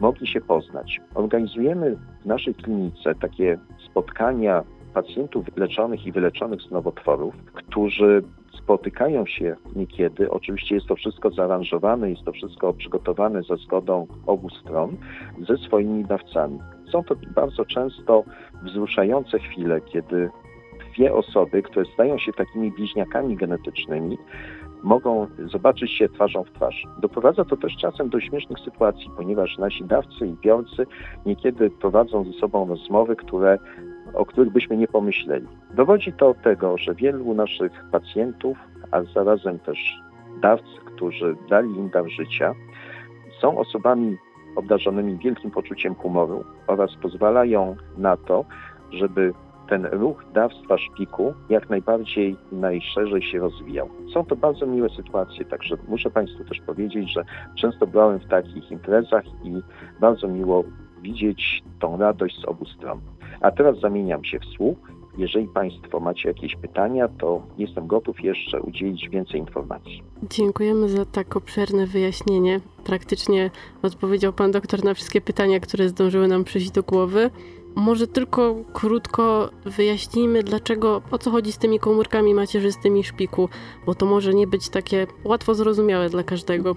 mogli 0.00 0.26
się 0.26 0.40
poznać. 0.40 1.00
Organizujemy 1.14 1.96
w 2.22 2.26
naszej 2.26 2.54
klinice 2.54 3.14
takie 3.14 3.58
spotkania 3.90 4.62
pacjentów 4.94 5.56
leczonych 5.56 6.06
i 6.06 6.12
wyleczonych 6.12 6.62
z 6.62 6.70
nowotworów, 6.70 7.34
którzy 7.36 8.22
spotykają 8.58 9.26
się 9.26 9.56
niekiedy. 9.76 10.30
Oczywiście 10.30 10.74
jest 10.74 10.86
to 10.86 10.96
wszystko 10.96 11.30
zaaranżowane, 11.30 12.10
jest 12.10 12.22
to 12.22 12.32
wszystko 12.32 12.72
przygotowane 12.72 13.42
za 13.42 13.56
zgodą 13.56 14.06
obu 14.26 14.50
stron 14.50 14.96
ze 15.48 15.56
swoimi 15.56 16.04
dawcami. 16.04 16.58
Są 16.92 17.04
to 17.04 17.14
bardzo 17.34 17.64
często 17.64 18.24
wzruszające 18.62 19.38
chwile, 19.38 19.80
kiedy 19.80 20.30
dwie 20.94 21.14
osoby, 21.14 21.62
które 21.62 21.84
stają 21.94 22.18
się 22.18 22.32
takimi 22.32 22.72
bliźniakami 22.72 23.36
genetycznymi, 23.36 24.18
mogą 24.82 25.26
zobaczyć 25.52 25.92
się 25.92 26.08
twarzą 26.08 26.44
w 26.44 26.50
twarz. 26.50 26.86
Doprowadza 27.00 27.44
to 27.44 27.56
też 27.56 27.76
czasem 27.76 28.08
do 28.08 28.20
śmiesznych 28.20 28.58
sytuacji, 28.58 29.10
ponieważ 29.16 29.58
nasi 29.58 29.84
dawcy 29.84 30.26
i 30.26 30.32
biorcy 30.32 30.86
niekiedy 31.26 31.70
prowadzą 31.70 32.24
ze 32.24 32.32
sobą 32.32 32.68
rozmowy, 32.68 33.16
które, 33.16 33.58
o 34.14 34.26
których 34.26 34.52
byśmy 34.52 34.76
nie 34.76 34.88
pomyśleli. 34.88 35.46
Dowodzi 35.74 36.12
to 36.12 36.34
tego, 36.34 36.78
że 36.78 36.94
wielu 36.94 37.34
naszych 37.34 37.72
pacjentów, 37.92 38.58
a 38.90 39.02
zarazem 39.02 39.58
też 39.58 39.78
dawcy, 40.42 40.80
którzy 40.84 41.36
dali 41.50 41.68
im 41.76 41.90
dar 41.90 42.10
życia, 42.10 42.54
są 43.40 43.58
osobami 43.58 44.16
obdarzonymi 44.56 45.18
wielkim 45.18 45.50
poczuciem 45.50 45.94
humoru 45.94 46.44
oraz 46.66 46.96
pozwalają 46.96 47.76
na 47.98 48.16
to, 48.16 48.44
żeby 48.90 49.32
ten 49.68 49.86
ruch 49.86 50.24
dawstwa 50.32 50.78
szpiku 50.78 51.34
jak 51.48 51.70
najbardziej 51.70 52.36
najszerzej 52.52 53.22
się 53.22 53.38
rozwijał. 53.38 53.88
Są 54.14 54.24
to 54.24 54.36
bardzo 54.36 54.66
miłe 54.66 54.88
sytuacje, 54.88 55.44
także 55.44 55.76
muszę 55.88 56.10
Państwu 56.10 56.44
też 56.44 56.60
powiedzieć, 56.60 57.12
że 57.12 57.24
często 57.54 57.86
brałem 57.86 58.18
w 58.18 58.28
takich 58.28 58.70
imprezach 58.70 59.24
i 59.44 59.62
bardzo 60.00 60.28
miło 60.28 60.64
widzieć 61.02 61.62
tą 61.80 61.96
radość 61.96 62.40
z 62.40 62.44
obu 62.44 62.64
stron. 62.64 63.00
A 63.40 63.50
teraz 63.50 63.80
zamieniam 63.80 64.24
się 64.24 64.38
w 64.38 64.44
słuch. 64.44 64.78
Jeżeli 65.18 65.48
Państwo 65.48 66.00
macie 66.00 66.28
jakieś 66.28 66.56
pytania, 66.56 67.08
to 67.08 67.42
jestem 67.58 67.86
gotów 67.86 68.24
jeszcze 68.24 68.60
udzielić 68.60 69.08
więcej 69.08 69.40
informacji. 69.40 70.02
Dziękujemy 70.30 70.88
za 70.88 71.04
tak 71.04 71.36
obszerne 71.36 71.86
wyjaśnienie. 71.86 72.60
Praktycznie 72.84 73.50
odpowiedział 73.82 74.32
Pan 74.32 74.50
doktor 74.50 74.84
na 74.84 74.94
wszystkie 74.94 75.20
pytania, 75.20 75.60
które 75.60 75.88
zdążyły 75.88 76.28
nam 76.28 76.44
przyjść 76.44 76.70
do 76.70 76.82
głowy. 76.82 77.30
Może 77.76 78.06
tylko 78.06 78.54
krótko 78.72 79.50
wyjaśnijmy, 79.64 80.42
dlaczego, 80.42 81.02
o 81.10 81.18
co 81.18 81.30
chodzi 81.30 81.52
z 81.52 81.58
tymi 81.58 81.78
komórkami 81.78 82.34
macierzystymi 82.34 83.04
szpiku, 83.04 83.48
bo 83.86 83.94
to 83.94 84.06
może 84.06 84.34
nie 84.34 84.46
być 84.46 84.68
takie 84.68 85.06
łatwo 85.24 85.54
zrozumiałe 85.54 86.08
dla 86.08 86.22
każdego. 86.22 86.74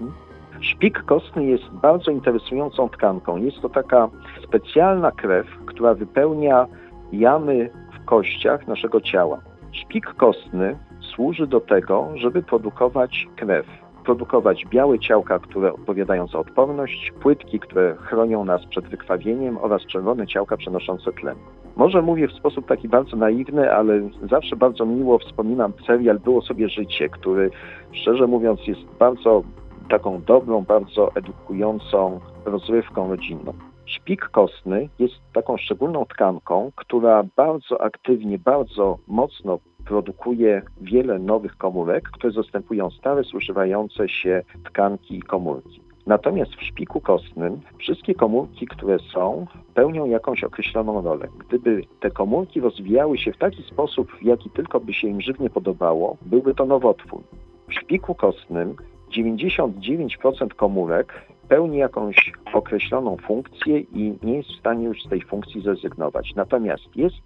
Szpik 0.60 1.02
kostny 1.02 1.44
jest 1.44 1.64
bardzo 1.64 2.10
interesującą 2.10 2.88
tkanką. 2.88 3.36
Jest 3.36 3.60
to 3.60 3.68
taka 3.68 4.08
specjalna 4.44 5.12
krew, 5.12 5.46
która 5.78 5.94
wypełnia 5.94 6.66
jamy 7.12 7.70
w 7.92 8.04
kościach 8.04 8.68
naszego 8.68 9.00
ciała. 9.00 9.40
Szpik 9.72 10.06
kostny 10.06 10.76
służy 11.00 11.46
do 11.46 11.60
tego, 11.60 12.08
żeby 12.14 12.42
produkować 12.42 13.28
krew 13.36 13.66
produkować 14.04 14.66
białe 14.70 14.98
ciałka, 14.98 15.38
które 15.38 15.72
odpowiadają 15.72 16.26
za 16.26 16.38
odporność, 16.38 17.12
płytki, 17.20 17.60
które 17.60 17.96
chronią 17.96 18.44
nas 18.44 18.66
przed 18.66 18.88
wykrwawieniem 18.88 19.58
oraz 19.58 19.86
czerwone 19.86 20.26
ciałka 20.26 20.56
przenoszące 20.56 21.12
tlen. 21.12 21.36
Może 21.76 22.02
mówię 22.02 22.28
w 22.28 22.32
sposób 22.32 22.66
taki 22.66 22.88
bardzo 22.88 23.16
naiwny, 23.16 23.72
ale 23.72 24.00
zawsze 24.30 24.56
bardzo 24.56 24.86
miło 24.86 25.18
wspominam 25.18 25.72
serial 25.86 26.18
Było 26.18 26.42
sobie 26.42 26.68
życie, 26.68 27.08
który 27.08 27.50
szczerze 27.92 28.26
mówiąc 28.26 28.66
jest 28.66 28.80
bardzo 28.98 29.42
taką 29.90 30.22
dobrą, 30.26 30.64
bardzo 30.64 31.14
edukującą 31.14 32.20
rozrywką 32.44 33.08
rodzinną. 33.08 33.67
Szpik 33.88 34.24
kostny 34.24 34.88
jest 34.98 35.14
taką 35.32 35.56
szczególną 35.56 36.04
tkanką, 36.04 36.70
która 36.76 37.24
bardzo 37.36 37.80
aktywnie, 37.80 38.38
bardzo 38.38 38.98
mocno 39.06 39.58
produkuje 39.84 40.62
wiele 40.80 41.18
nowych 41.18 41.56
komórek, 41.56 42.10
które 42.10 42.32
zastępują 42.32 42.90
stare, 42.90 43.22
zużywające 43.22 44.08
się 44.08 44.42
tkanki 44.64 45.16
i 45.16 45.22
komórki. 45.22 45.80
Natomiast 46.06 46.54
w 46.54 46.62
szpiku 46.62 47.00
kostnym 47.00 47.60
wszystkie 47.78 48.14
komórki, 48.14 48.66
które 48.66 48.98
są, 48.98 49.46
pełnią 49.74 50.06
jakąś 50.06 50.44
określoną 50.44 51.02
rolę. 51.02 51.28
Gdyby 51.48 51.82
te 52.00 52.10
komórki 52.10 52.60
rozwijały 52.60 53.18
się 53.18 53.32
w 53.32 53.38
taki 53.38 53.62
sposób, 53.62 54.12
w 54.12 54.22
jaki 54.22 54.50
tylko 54.50 54.80
by 54.80 54.94
się 54.94 55.08
im 55.08 55.20
żywnie 55.20 55.50
podobało, 55.50 56.16
byłby 56.22 56.54
to 56.54 56.66
nowotwór. 56.66 57.22
W 57.68 57.74
szpiku 57.74 58.14
kostnym 58.14 58.76
99% 59.16 60.48
komórek 60.56 61.28
pełni 61.48 61.78
jakąś 61.78 62.32
określoną 62.52 63.16
funkcję 63.16 63.78
i 63.80 64.18
nie 64.22 64.36
jest 64.36 64.48
w 64.48 64.58
stanie 64.58 64.84
już 64.84 65.02
z 65.02 65.08
tej 65.08 65.22
funkcji 65.22 65.60
zrezygnować. 65.60 66.32
Natomiast 66.36 66.96
jest 66.96 67.16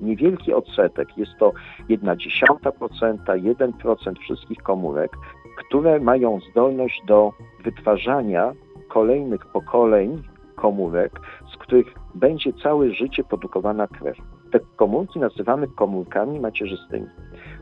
niewielki 0.00 0.52
odsetek, 0.52 1.08
jest 1.16 1.32
to 1.38 1.52
1,1%, 1.90 3.16
1% 3.26 4.18
wszystkich 4.20 4.58
komórek, 4.58 5.16
które 5.58 6.00
mają 6.00 6.38
zdolność 6.50 7.02
do 7.06 7.32
wytwarzania 7.64 8.52
kolejnych 8.88 9.46
pokoleń 9.46 10.22
komórek, 10.56 11.20
z 11.54 11.56
których 11.56 11.86
będzie 12.14 12.52
całe 12.52 12.90
życie 12.90 13.24
produkowana 13.24 13.86
krew. 13.86 14.16
Te 14.52 14.60
komórki 14.76 15.18
nazywamy 15.18 15.68
komórkami 15.68 16.40
macierzystymi. 16.40 17.06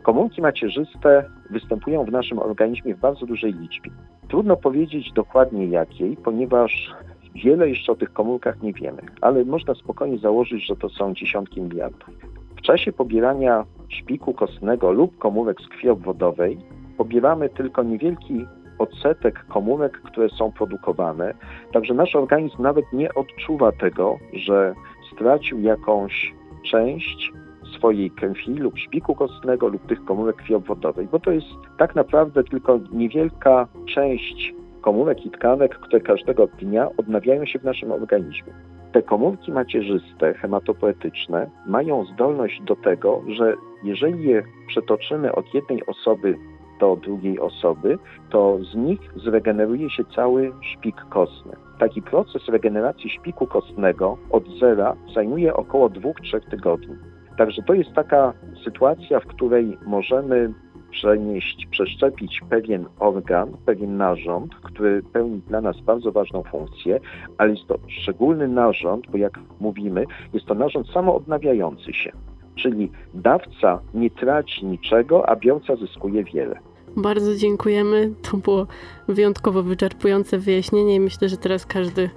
Komórki 0.06 0.42
macierzyste 0.42 1.24
występują 1.50 2.04
w 2.04 2.12
naszym 2.12 2.38
organizmie 2.38 2.94
w 2.94 3.00
bardzo 3.00 3.26
dużej 3.26 3.52
liczbie. 3.52 3.90
Trudno 4.28 4.56
powiedzieć 4.56 5.12
dokładnie 5.12 5.66
jakiej, 5.66 6.16
ponieważ 6.16 6.94
wiele 7.34 7.68
jeszcze 7.68 7.92
o 7.92 7.96
tych 7.96 8.12
komórkach 8.12 8.62
nie 8.62 8.72
wiemy, 8.72 9.02
ale 9.20 9.44
można 9.44 9.74
spokojnie 9.74 10.18
założyć, 10.18 10.66
że 10.66 10.76
to 10.76 10.88
są 10.88 11.14
dziesiątki 11.14 11.60
miliardów. 11.60 12.08
W 12.56 12.60
czasie 12.60 12.92
pobierania 12.92 13.64
szpiku 13.88 14.34
kostnego 14.34 14.92
lub 14.92 15.18
komórek 15.18 15.60
z 15.60 15.68
krwi 15.68 15.88
obwodowej 15.88 16.58
pobieramy 16.96 17.48
tylko 17.48 17.82
niewielki 17.82 18.46
odsetek 18.78 19.46
komórek, 19.48 20.00
które 20.02 20.28
są 20.28 20.52
produkowane, 20.52 21.34
także 21.72 21.94
nasz 21.94 22.16
organizm 22.16 22.62
nawet 22.62 22.92
nie 22.92 23.14
odczuwa 23.14 23.72
tego, 23.72 24.18
że 24.32 24.74
stracił 25.12 25.60
jakąś 25.60 26.34
część 26.70 27.32
swojej 27.76 28.10
krwi 28.10 28.54
lub 28.54 28.78
szpiku 28.78 29.14
kostnego 29.14 29.68
lub 29.68 29.86
tych 29.86 30.04
komórek 30.04 30.36
krwi 30.36 30.54
obwodowej, 30.54 31.08
bo 31.12 31.18
to 31.18 31.30
jest 31.30 31.46
tak 31.78 31.94
naprawdę 31.94 32.44
tylko 32.44 32.80
niewielka 32.92 33.66
część 33.94 34.54
komórek 34.80 35.26
i 35.26 35.30
tkanek, 35.30 35.78
które 35.78 36.00
każdego 36.00 36.46
dnia 36.46 36.88
odnawiają 36.96 37.46
się 37.46 37.58
w 37.58 37.64
naszym 37.64 37.92
organizmie. 37.92 38.52
Te 38.92 39.02
komórki 39.02 39.52
macierzyste, 39.52 40.34
hematopoetyczne, 40.34 41.50
mają 41.66 42.04
zdolność 42.04 42.62
do 42.62 42.76
tego, 42.76 43.22
że 43.28 43.54
jeżeli 43.84 44.28
je 44.28 44.42
przetoczymy 44.68 45.34
od 45.34 45.54
jednej 45.54 45.86
osoby 45.86 46.34
do 46.80 46.96
drugiej 46.96 47.40
osoby, 47.40 47.98
to 48.30 48.58
z 48.72 48.74
nich 48.74 49.00
zregeneruje 49.16 49.90
się 49.90 50.04
cały 50.04 50.52
szpik 50.60 50.96
kostny. 51.10 51.52
Taki 51.78 52.02
proces 52.02 52.48
regeneracji 52.48 53.10
szpiku 53.10 53.46
kostnego 53.46 54.18
od 54.30 54.44
zera 54.60 54.96
zajmuje 55.14 55.54
około 55.54 55.88
2-3 55.88 56.50
tygodni. 56.50 56.96
Także 57.38 57.62
to 57.62 57.74
jest 57.74 57.92
taka 57.92 58.32
sytuacja, 58.64 59.20
w 59.20 59.26
której 59.26 59.78
możemy 59.86 60.52
przenieść, 60.90 61.66
przeszczepić 61.70 62.40
pewien 62.50 62.86
organ, 62.98 63.56
pewien 63.66 63.96
narząd, 63.96 64.54
który 64.54 65.02
pełni 65.02 65.40
dla 65.48 65.60
nas 65.60 65.80
bardzo 65.80 66.12
ważną 66.12 66.42
funkcję, 66.42 67.00
ale 67.38 67.50
jest 67.50 67.66
to 67.66 67.78
szczególny 67.88 68.48
narząd, 68.48 69.06
bo 69.10 69.18
jak 69.18 69.38
mówimy, 69.60 70.04
jest 70.32 70.46
to 70.46 70.54
narząd 70.54 70.88
samoodnawiający 70.88 71.92
się. 71.92 72.12
Czyli 72.54 72.90
dawca 73.14 73.80
nie 73.94 74.10
traci 74.10 74.66
niczego, 74.66 75.28
a 75.28 75.36
biorca 75.36 75.76
zyskuje 75.76 76.24
wiele. 76.24 76.58
Bardzo 76.96 77.36
dziękujemy. 77.36 78.10
To 78.30 78.36
było 78.36 78.66
wyjątkowo 79.08 79.62
wyczerpujące 79.62 80.38
wyjaśnienie 80.38 80.94
i 80.94 81.00
myślę, 81.00 81.28
że 81.28 81.36
teraz 81.36 81.66
każdy 81.66 82.10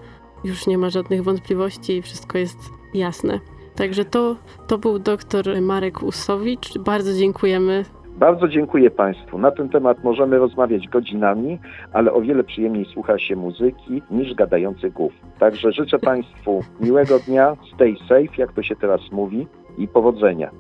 już 0.44 0.68
nie 0.68 0.78
ma 0.78 0.90
żadnych 0.90 1.24
wątpliwości 1.24 1.98
i 1.98 2.02
wszystko 2.02 2.38
jest 2.38 2.58
jasne. 2.94 3.40
Także 3.80 4.06
to, 4.06 4.36
to 4.68 4.78
był 4.78 5.00
dr 5.00 5.62
Marek 5.62 6.04
Usowicz. 6.04 6.78
Bardzo 6.78 7.14
dziękujemy. 7.14 7.86
Bardzo 8.18 8.48
dziękuję 8.48 8.92
Państwu. 8.92 9.38
Na 9.38 9.52
ten 9.52 9.70
temat 9.70 10.04
możemy 10.04 10.38
rozmawiać 10.38 10.88
godzinami, 10.88 11.60
ale 11.94 12.14
o 12.14 12.22
wiele 12.22 12.44
przyjemniej 12.44 12.86
słucha 12.86 13.20
się 13.20 13.36
muzyki 13.36 14.02
niż 14.12 14.34
gadających 14.34 14.94
głów. 14.94 15.14
Także 15.40 15.72
życzę 15.72 16.00
Państwu 16.12 16.64
miłego 16.82 17.20
dnia, 17.20 17.58
stay 17.76 17.96
safe, 18.10 18.38
jak 18.38 18.54
to 18.54 18.64
się 18.64 18.76
teraz 18.76 19.02
mówi, 19.12 19.48
i 19.78 19.88
powodzenia. 19.88 20.52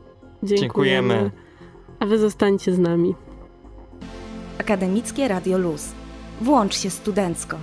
Dziękujemy. 0.44 1.14
Dziękujemy. 1.14 1.32
A 2.00 2.06
wy 2.06 2.18
zostańcie 2.18 2.72
z 2.72 2.80
nami. 2.80 3.16
Akademickie 4.60 5.28
Radio 5.28 5.58
Luz. 5.58 5.92
Włącz 6.42 6.78
się 6.78 6.90
studencko. 6.90 7.58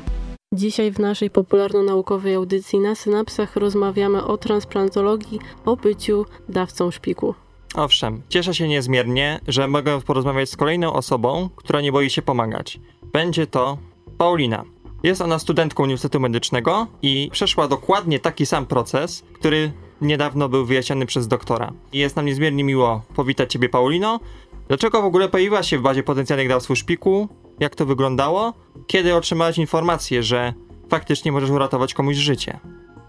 Dzisiaj 0.52 0.90
w 0.92 0.98
naszej 0.98 1.30
popularno-naukowej 1.30 2.34
audycji 2.34 2.78
na 2.78 2.94
synapsach 2.94 3.56
rozmawiamy 3.56 4.24
o 4.24 4.38
transplantologii, 4.38 5.38
o 5.64 5.76
byciu 5.76 6.26
dawcą 6.48 6.90
szpiku. 6.90 7.34
Owszem, 7.74 8.22
cieszę 8.28 8.54
się 8.54 8.68
niezmiernie, 8.68 9.40
że 9.48 9.68
mogę 9.68 10.00
porozmawiać 10.00 10.50
z 10.50 10.56
kolejną 10.56 10.92
osobą, 10.92 11.48
która 11.56 11.80
nie 11.80 11.92
boi 11.92 12.10
się 12.10 12.22
pomagać. 12.22 12.80
Będzie 13.12 13.46
to 13.46 13.78
Paulina. 14.18 14.64
Jest 15.02 15.20
ona 15.20 15.38
studentką 15.38 15.82
Uniwersytetu 15.82 16.20
Medycznego 16.20 16.86
i 17.02 17.28
przeszła 17.32 17.68
dokładnie 17.68 18.18
taki 18.18 18.46
sam 18.46 18.66
proces, 18.66 19.24
który 19.32 19.72
niedawno 20.00 20.48
był 20.48 20.66
wyjaśniony 20.66 21.06
przez 21.06 21.28
doktora. 21.28 21.72
Jest 21.92 22.16
nam 22.16 22.26
niezmiernie 22.26 22.64
miło 22.64 23.02
powitać 23.14 23.52
Ciebie, 23.52 23.68
Paulino. 23.68 24.20
Dlaczego 24.68 25.02
w 25.02 25.04
ogóle 25.04 25.28
pojawiłaś 25.28 25.70
się 25.70 25.78
w 25.78 25.82
bazie 25.82 26.02
potencjalnych 26.02 26.48
dawców 26.48 26.78
szpiku? 26.78 27.28
Jak 27.60 27.74
to 27.74 27.86
wyglądało? 27.86 28.52
Kiedy 28.86 29.14
otrzymałaś 29.14 29.58
informację, 29.58 30.22
że 30.22 30.52
faktycznie 30.88 31.32
możesz 31.32 31.50
uratować 31.50 31.94
komuś 31.94 32.16
życie? 32.16 32.58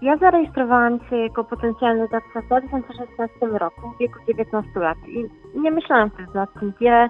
Ja 0.02 0.16
zarejestrowałam 0.16 0.98
się 1.10 1.16
jako 1.16 1.44
potencjalny 1.44 2.08
dawca 2.08 2.42
w 2.42 2.46
2016 2.46 3.46
roku, 3.58 3.92
w 3.96 3.98
wieku 3.98 4.18
19 4.28 4.80
lat 4.80 4.98
i 5.08 5.24
nie 5.60 5.70
myślałam 5.70 6.10
wtedy 6.10 6.28
nad 6.34 6.54
tym 6.60 6.72
wiele. 6.80 7.08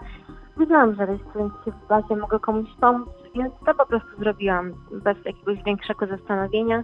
Wiedziałam, 0.59 0.95
że 0.95 1.07
rejestrując 1.07 1.53
się 1.65 1.71
w 1.71 1.89
bazie 1.89 2.17
mogę 2.17 2.39
komuś 2.39 2.69
pomóc, 2.81 3.09
więc 3.35 3.55
to 3.67 3.75
po 3.75 3.87
prostu 3.87 4.09
zrobiłam 4.19 4.73
bez 4.93 5.17
jakiegoś 5.25 5.63
większego 5.63 6.07
zastanowienia. 6.07 6.83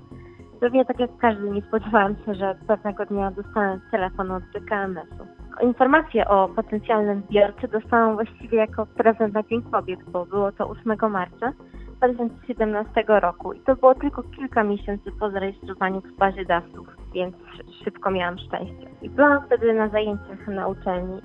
Pewnie 0.60 0.84
tak 0.84 1.00
jak 1.00 1.10
każdy 1.18 1.50
nie 1.50 1.62
spodziewałam 1.62 2.16
się, 2.26 2.34
że 2.34 2.58
pewnego 2.66 3.06
dnia 3.06 3.30
dostanę 3.30 3.80
telefon 3.90 4.30
od 4.30 4.42
BKMS-u. 4.44 5.43
Informację 5.62 6.28
o 6.28 6.48
potencjalnym 6.48 7.22
zbiorcy 7.28 7.68
dostałam 7.68 8.14
właściwie 8.14 8.58
jako 8.58 8.86
prezent 8.86 9.34
na 9.34 9.42
Dzień 9.42 9.62
Kobiet, 9.62 10.00
bo 10.10 10.26
było 10.26 10.52
to 10.52 10.68
8 10.68 10.96
marca 11.10 11.52
2017 11.96 13.04
roku 13.06 13.52
i 13.52 13.60
to 13.60 13.76
było 13.76 13.94
tylko 13.94 14.22
kilka 14.22 14.64
miesięcy 14.64 15.12
po 15.20 15.30
zarejestrowaniu 15.30 16.00
w 16.00 16.16
bazie 16.18 16.44
dawców, 16.44 16.88
więc 17.14 17.36
szybko 17.84 18.10
miałam 18.10 18.38
szczęście. 18.38 18.88
I 19.02 19.10
byłam 19.10 19.46
wtedy 19.46 19.74
na 19.74 19.88
zajęciach 19.88 20.48
na 20.48 20.68
uczelni, 20.68 21.20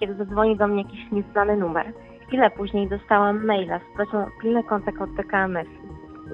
kiedy 0.00 0.14
zadzwonił 0.14 0.56
do 0.56 0.66
mnie 0.66 0.82
jakiś 0.82 1.12
nieznany 1.12 1.56
numer. 1.56 1.92
Chwilę 2.26 2.50
później 2.50 2.88
dostałam 2.88 3.46
maila 3.46 3.78
z 3.78 3.96
prośbą 3.96 4.18
o 4.18 4.26
pilny 4.42 4.64
kontakt 4.64 5.00
od 5.00 5.10
PKMS. 5.16 5.68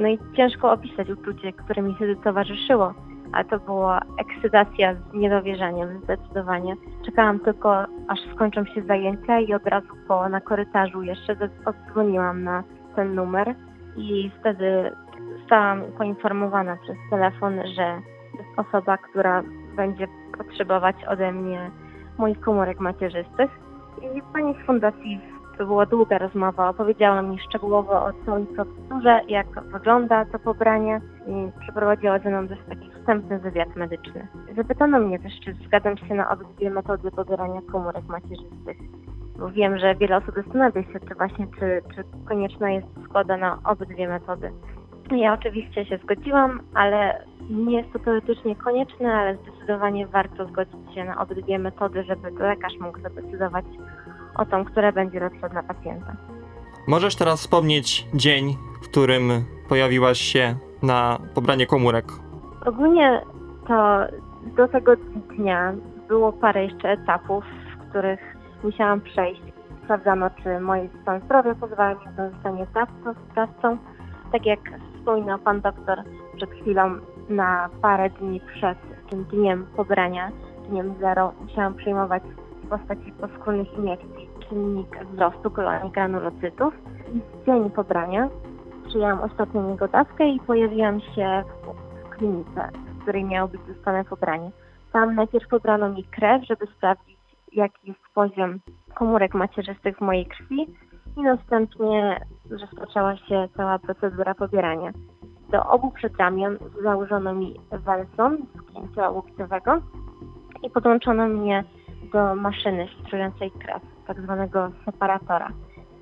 No 0.01 0.09
i 0.09 0.19
ciężko 0.37 0.73
opisać 0.73 1.11
uczucie, 1.11 1.53
które 1.53 1.83
mi 1.83 1.95
wtedy 1.95 2.17
towarzyszyło, 2.17 2.95
ale 3.33 3.45
to 3.45 3.59
była 3.59 4.01
ekscytacja 4.19 4.95
z 4.95 5.15
niedowierzaniem 5.15 6.01
zdecydowanie. 6.05 6.77
Czekałam 7.07 7.41
tylko, 7.41 7.85
aż 8.09 8.19
skończą 8.35 8.65
się 8.65 8.83
zajęcia 8.83 9.41
i 9.41 9.55
od 9.55 9.67
razu 9.67 9.89
po 10.09 10.29
na 10.29 10.41
korytarzu 10.41 11.03
jeszcze 11.03 11.37
odzwoniłam 11.65 12.45
na 12.45 12.65
ten 12.97 13.15
numer 13.15 13.55
i 13.97 14.31
wtedy 14.41 14.93
zostałam 15.39 15.83
poinformowana 15.99 16.77
przez 16.77 16.97
telefon, 17.11 17.55
że 17.77 18.01
jest 18.39 18.59
osoba, 18.69 18.99
która 18.99 19.43
będzie 19.77 20.09
potrzebować 20.39 20.97
ode 21.09 21.33
mnie 21.33 21.71
moich 22.19 22.41
komórek 22.41 22.81
macierzystych. 22.81 23.51
I 24.17 24.23
pani 24.33 24.55
z 24.55 24.67
fundacji, 24.67 25.21
to 25.63 25.67
była 25.67 25.87
długa 25.87 26.19
rozmowa, 26.19 26.69
opowiedziała 26.69 27.23
mi 27.23 27.39
szczegółowo 27.39 27.93
o 27.93 28.13
całej 28.27 28.47
procedurze, 28.47 29.21
jak 29.29 29.47
wygląda 29.73 30.25
to 30.25 30.39
pobranie 30.39 31.01
i 31.27 31.61
przeprowadziła 31.61 32.19
ze 32.19 32.31
mną 32.31 32.49
też 32.49 32.59
taki 32.69 32.91
wstępny 32.91 33.39
wywiad 33.39 33.77
medyczny. 33.77 34.27
Zapytano 34.57 34.99
mnie 34.99 35.19
też, 35.19 35.33
czy 35.45 35.55
zgadzam 35.55 35.97
się 35.97 36.15
na 36.15 36.31
obydwie 36.31 36.71
metody 36.71 37.11
pobierania 37.11 37.61
komórek 37.73 38.05
macierzystych. 38.09 38.77
Bo 39.39 39.51
wiem, 39.51 39.79
że 39.79 39.95
wiele 39.95 40.17
osób 40.17 40.35
zastanawia 40.35 40.83
się, 40.83 41.01
czy 41.09 41.15
właśnie, 41.15 41.47
czy, 41.59 41.83
czy 41.95 42.05
konieczna 42.29 42.71
jest 42.71 42.87
zgoda 43.05 43.37
na 43.37 43.59
obydwie 43.65 44.09
metody. 44.09 44.53
Ja 45.11 45.35
oczywiście 45.35 45.85
się 45.85 45.99
zgodziłam, 45.99 46.61
ale 46.75 47.25
nie 47.51 47.77
jest 47.77 47.93
to 47.93 47.99
teoretycznie 47.99 48.57
konieczne, 48.57 49.15
ale 49.15 49.37
zdecydowanie 49.37 50.07
warto 50.07 50.47
zgodzić 50.47 50.95
się 50.95 51.05
na 51.05 51.21
obydwie 51.21 51.59
metody, 51.59 52.05
żeby 52.05 52.31
lekarz 52.31 52.79
mógł 52.81 53.01
zadecydować 53.01 53.65
o 54.35 54.47
tą, 54.47 54.65
która 54.65 54.93
będzie 54.93 55.21
lepsza 55.21 55.49
dla 55.49 55.63
pacjenta. 55.63 56.17
Możesz 56.89 57.17
teraz 57.17 57.41
wspomnieć 57.41 58.07
dzień, 58.15 58.57
w 58.83 58.89
którym 58.89 59.45
pojawiłaś 59.69 60.19
się 60.19 60.55
na 60.83 61.19
pobranie 61.35 61.67
komórek. 61.67 62.05
Ogólnie 62.67 63.21
to 63.69 63.99
do 64.57 64.69
tego 64.69 64.93
dnia 65.37 65.73
było 66.09 66.33
parę 66.33 66.65
jeszcze 66.65 66.89
etapów, 66.89 67.45
w 67.77 67.89
których 67.89 68.21
musiałam 68.65 69.01
przejść. 69.01 69.43
Sprawdzano, 69.85 70.31
czy 70.43 70.61
moje 70.61 70.89
stan 71.03 71.21
zdrowia 71.21 71.55
pozwala 71.55 71.95
mi 71.95 72.01
na 72.17 72.31
zostanie 72.31 72.67
dawcą. 73.35 73.79
Tak 74.33 74.47
jak 74.47 74.61
wspominał 74.97 75.39
pan 75.39 75.61
doktor 75.61 75.99
przed 76.37 76.51
chwilą, 76.51 76.97
na 77.29 77.69
parę 77.83 78.11
dni 78.11 78.41
przed 78.41 78.79
tym 79.11 79.25
dniem 79.25 79.67
pobrania, 79.77 80.31
dniem 80.69 80.95
zero, 81.01 81.33
musiałam 81.41 81.75
przyjmować 81.75 82.23
postaci 82.73 83.13
poskórnych 83.13 83.79
iniekcji 83.79 84.29
czynnik 84.49 85.05
wzrostu 85.13 85.51
kolonii 85.51 85.93
granulocytów. 85.93 86.75
W 87.43 87.47
dzień 87.47 87.71
pobrania 87.71 88.29
przyjęłam 88.87 89.21
ostatnią 89.21 89.71
jego 89.71 89.89
dawkę 89.89 90.29
i 90.29 90.41
pojawiłam 90.41 91.01
się 91.01 91.45
w 92.05 92.09
klinice, 92.11 92.69
w 92.99 93.03
której 93.03 93.25
miało 93.25 93.49
być 93.49 93.61
dostane 93.69 94.05
pobranie. 94.05 94.51
Tam 94.93 95.15
najpierw 95.15 95.49
pobrano 95.49 95.89
mi 95.89 96.05
krew, 96.05 96.47
żeby 96.47 96.67
sprawdzić, 96.67 97.19
jaki 97.53 97.89
jest 97.89 98.01
poziom 98.15 98.59
komórek 98.95 99.35
macierzystych 99.35 99.97
w 99.97 100.01
mojej 100.01 100.27
krwi 100.27 100.67
i 101.17 101.23
następnie 101.23 102.21
rozpoczęła 102.51 103.17
się 103.17 103.49
cała 103.57 103.79
procedura 103.79 104.35
pobierania. 104.35 104.93
Do 105.51 105.65
obu 105.65 105.91
przedramion 105.91 106.59
założono 106.83 107.35
mi 107.35 107.55
welson 107.71 108.39
z 108.55 108.71
księcia 108.71 109.11
łokciowego 109.11 109.81
i 110.63 110.71
podłączono 110.71 111.29
mnie 111.29 111.65
do 112.13 112.35
maszyny 112.35 112.89
filtrującej 112.89 113.51
krew. 113.51 113.83
tak 114.07 114.21
zwanego 114.21 114.71
separatora. 114.85 115.49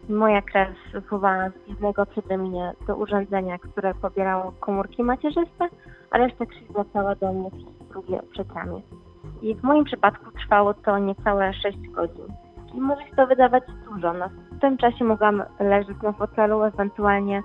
Moja 0.08 0.42
krew 0.42 0.68
wpływała 1.04 1.50
z 1.50 1.68
jednego 1.68 2.06
przede 2.06 2.38
mnie 2.38 2.72
do 2.86 2.96
urządzenia, 2.96 3.58
które 3.58 3.94
pobierało 3.94 4.52
komórki 4.60 5.02
macierzyste, 5.02 5.68
a 6.10 6.18
reszta 6.18 6.46
krwi 6.46 6.66
wracała 6.70 7.14
do 7.14 7.32
mnie 7.32 7.50
przez 7.50 7.88
drugie 7.88 8.20
przedramię. 8.32 8.80
I 9.42 9.54
w 9.54 9.62
moim 9.62 9.84
przypadku 9.84 10.30
trwało 10.30 10.74
to 10.74 10.98
niecałe 10.98 11.54
6 11.54 11.78
godzin. 11.88 12.26
I 12.74 12.80
może 12.80 13.02
się 13.02 13.16
to 13.16 13.26
wydawać 13.26 13.64
dużo. 13.84 14.12
No, 14.12 14.28
w 14.52 14.60
tym 14.60 14.76
czasie 14.76 15.04
mogłam 15.04 15.42
leżeć 15.60 16.02
na 16.02 16.12
fotelu, 16.12 16.62
ewentualnie 16.62 17.42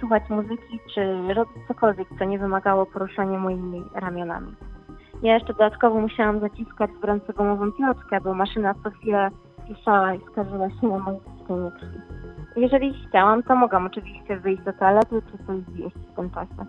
słuchać 0.00 0.30
muzyki, 0.30 0.80
czy 0.94 1.34
robić 1.34 1.66
cokolwiek, 1.68 2.08
co 2.18 2.24
nie 2.24 2.38
wymagało 2.38 2.86
poruszania 2.86 3.38
moimi 3.38 3.82
ramionami. 3.94 4.54
Ja 5.24 5.34
jeszcze 5.34 5.52
dodatkowo 5.52 6.00
musiałam 6.00 6.40
zaciskać 6.40 6.90
w 7.00 7.04
ręce 7.04 7.32
gumową 7.32 7.72
piłeczkę, 7.72 8.20
bo 8.20 8.34
maszyna 8.34 8.74
co 8.84 8.90
chwilę 8.90 9.30
pisała 9.68 10.14
i 10.14 10.20
skarżyła 10.32 10.70
się 10.70 10.88
na 10.88 10.98
moje 10.98 11.18
ciśnienie 11.18 11.70
krwi. 11.70 11.98
Jeżeli 12.56 12.94
chciałam, 13.08 13.42
to 13.42 13.56
mogłam 13.56 13.86
oczywiście 13.86 14.36
wyjść 14.36 14.62
do 14.62 14.72
toalety, 14.72 15.22
czy 15.30 15.46
coś 15.46 15.56
zjeść 15.74 15.96
w 16.12 16.16
tym 16.16 16.30
czasie. 16.30 16.66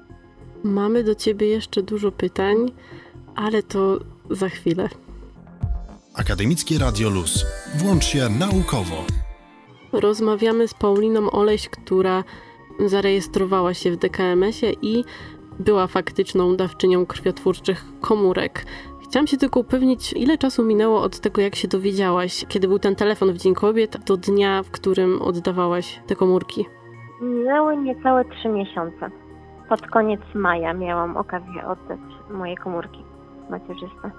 Mamy 0.63 1.03
do 1.03 1.15
ciebie 1.15 1.47
jeszcze 1.47 1.83
dużo 1.83 2.11
pytań, 2.11 2.55
ale 3.35 3.63
to 3.63 3.97
za 4.29 4.49
chwilę. 4.49 4.89
Akademickie 6.17 6.79
Radio 6.79 7.09
Luz. 7.09 7.45
Włącz 7.77 8.03
się 8.05 8.29
naukowo. 8.29 8.95
Rozmawiamy 9.93 10.67
z 10.67 10.73
Pauliną 10.73 11.31
Oleś, 11.31 11.69
która 11.69 12.23
zarejestrowała 12.85 13.73
się 13.73 13.91
w 13.91 13.97
DKMS-ie 13.97 14.73
i 14.81 15.03
była 15.59 15.87
faktyczną 15.87 16.55
dawczynią 16.55 17.05
krwiotwórczych 17.05 17.85
komórek. 18.01 18.65
Chciałam 19.03 19.27
się 19.27 19.37
tylko 19.37 19.59
upewnić, 19.59 20.13
ile 20.13 20.37
czasu 20.37 20.65
minęło 20.65 21.01
od 21.01 21.19
tego, 21.19 21.41
jak 21.41 21.55
się 21.55 21.67
dowiedziałaś, 21.67 22.45
kiedy 22.47 22.67
był 22.67 22.79
ten 22.79 22.95
telefon 22.95 23.31
w 23.33 23.37
Dzień 23.37 23.53
Kobiet, 23.53 23.97
do 24.05 24.17
dnia, 24.17 24.63
w 24.63 24.71
którym 24.71 25.21
oddawałaś 25.21 25.99
te 26.07 26.15
komórki. 26.15 26.65
Minęły 27.21 27.77
niecałe 27.77 28.25
trzy 28.25 28.49
miesiące. 28.49 29.11
Pod 29.69 29.81
koniec 29.81 30.21
maja 30.33 30.73
miałam 30.73 31.17
okazję 31.17 31.67
oddać 31.67 31.99
moje 32.31 32.57
komórki 32.57 32.99
macierzyste. 33.49 34.11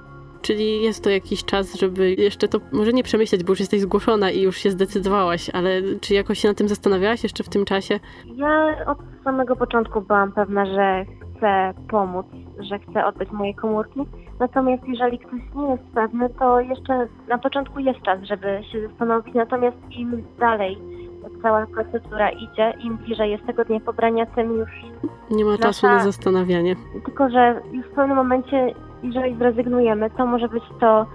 Czyli 0.42 0.82
jest 0.82 1.04
to 1.04 1.10
jakiś 1.10 1.44
czas, 1.44 1.74
żeby 1.74 2.14
jeszcze 2.14 2.48
to 2.48 2.58
może 2.72 2.92
nie 2.92 3.02
przemyśleć, 3.02 3.44
bo 3.44 3.52
już 3.52 3.60
jesteś 3.60 3.80
zgłoszona 3.80 4.30
i 4.30 4.42
już 4.42 4.56
się 4.56 4.70
zdecydowałaś, 4.70 5.50
ale 5.50 5.82
czy 6.00 6.14
jakoś 6.14 6.38
się 6.38 6.48
na 6.48 6.54
tym 6.54 6.68
zastanawiałaś 6.68 7.22
jeszcze 7.22 7.44
w 7.44 7.48
tym 7.48 7.64
czasie? 7.64 8.00
Ja 8.34 8.76
od 8.86 8.98
samego 9.24 9.56
początku 9.56 10.00
byłam 10.00 10.32
pewna, 10.32 10.66
że 10.66 11.04
chcę 11.36 11.72
pomóc, 11.90 12.26
że 12.58 12.78
chcę 12.78 13.06
oddać 13.06 13.30
moje 13.30 13.54
komórki. 13.54 14.00
Natomiast 14.40 14.88
jeżeli 14.88 15.18
ktoś 15.18 15.40
nie 15.54 15.70
jest 15.70 15.82
pewny, 15.94 16.28
to 16.30 16.60
jeszcze 16.60 17.06
na 17.28 17.38
początku 17.38 17.78
jest 17.80 18.02
czas, 18.02 18.22
żeby 18.22 18.60
się 18.72 18.88
zastanowić. 18.88 19.34
Natomiast 19.34 19.76
im 19.90 20.24
dalej 20.38 20.78
cała 21.42 21.66
procedura 21.66 22.30
idzie, 22.30 22.74
im 22.84 22.96
bliżej 22.96 23.30
jest 23.30 23.46
tego 23.46 23.64
dnia 23.64 23.80
pobrania, 23.80 24.26
tym 24.26 24.52
już 24.52 24.70
Nie 25.30 25.44
ma 25.44 25.58
czasu 25.58 25.86
Nasza- 25.86 25.96
na 25.96 26.04
zastanawianie. 26.04 26.76
tylko, 27.04 27.30
że 27.30 27.60
już 27.72 27.86
w 27.86 27.90
pewnym 27.94 28.16
momencie, 28.16 28.74
jeżeli 29.02 29.34
zrezygnujemy, 29.36 30.10
to 30.10 30.26
może 30.26 30.48
być 30.48 30.64
to 30.80 31.06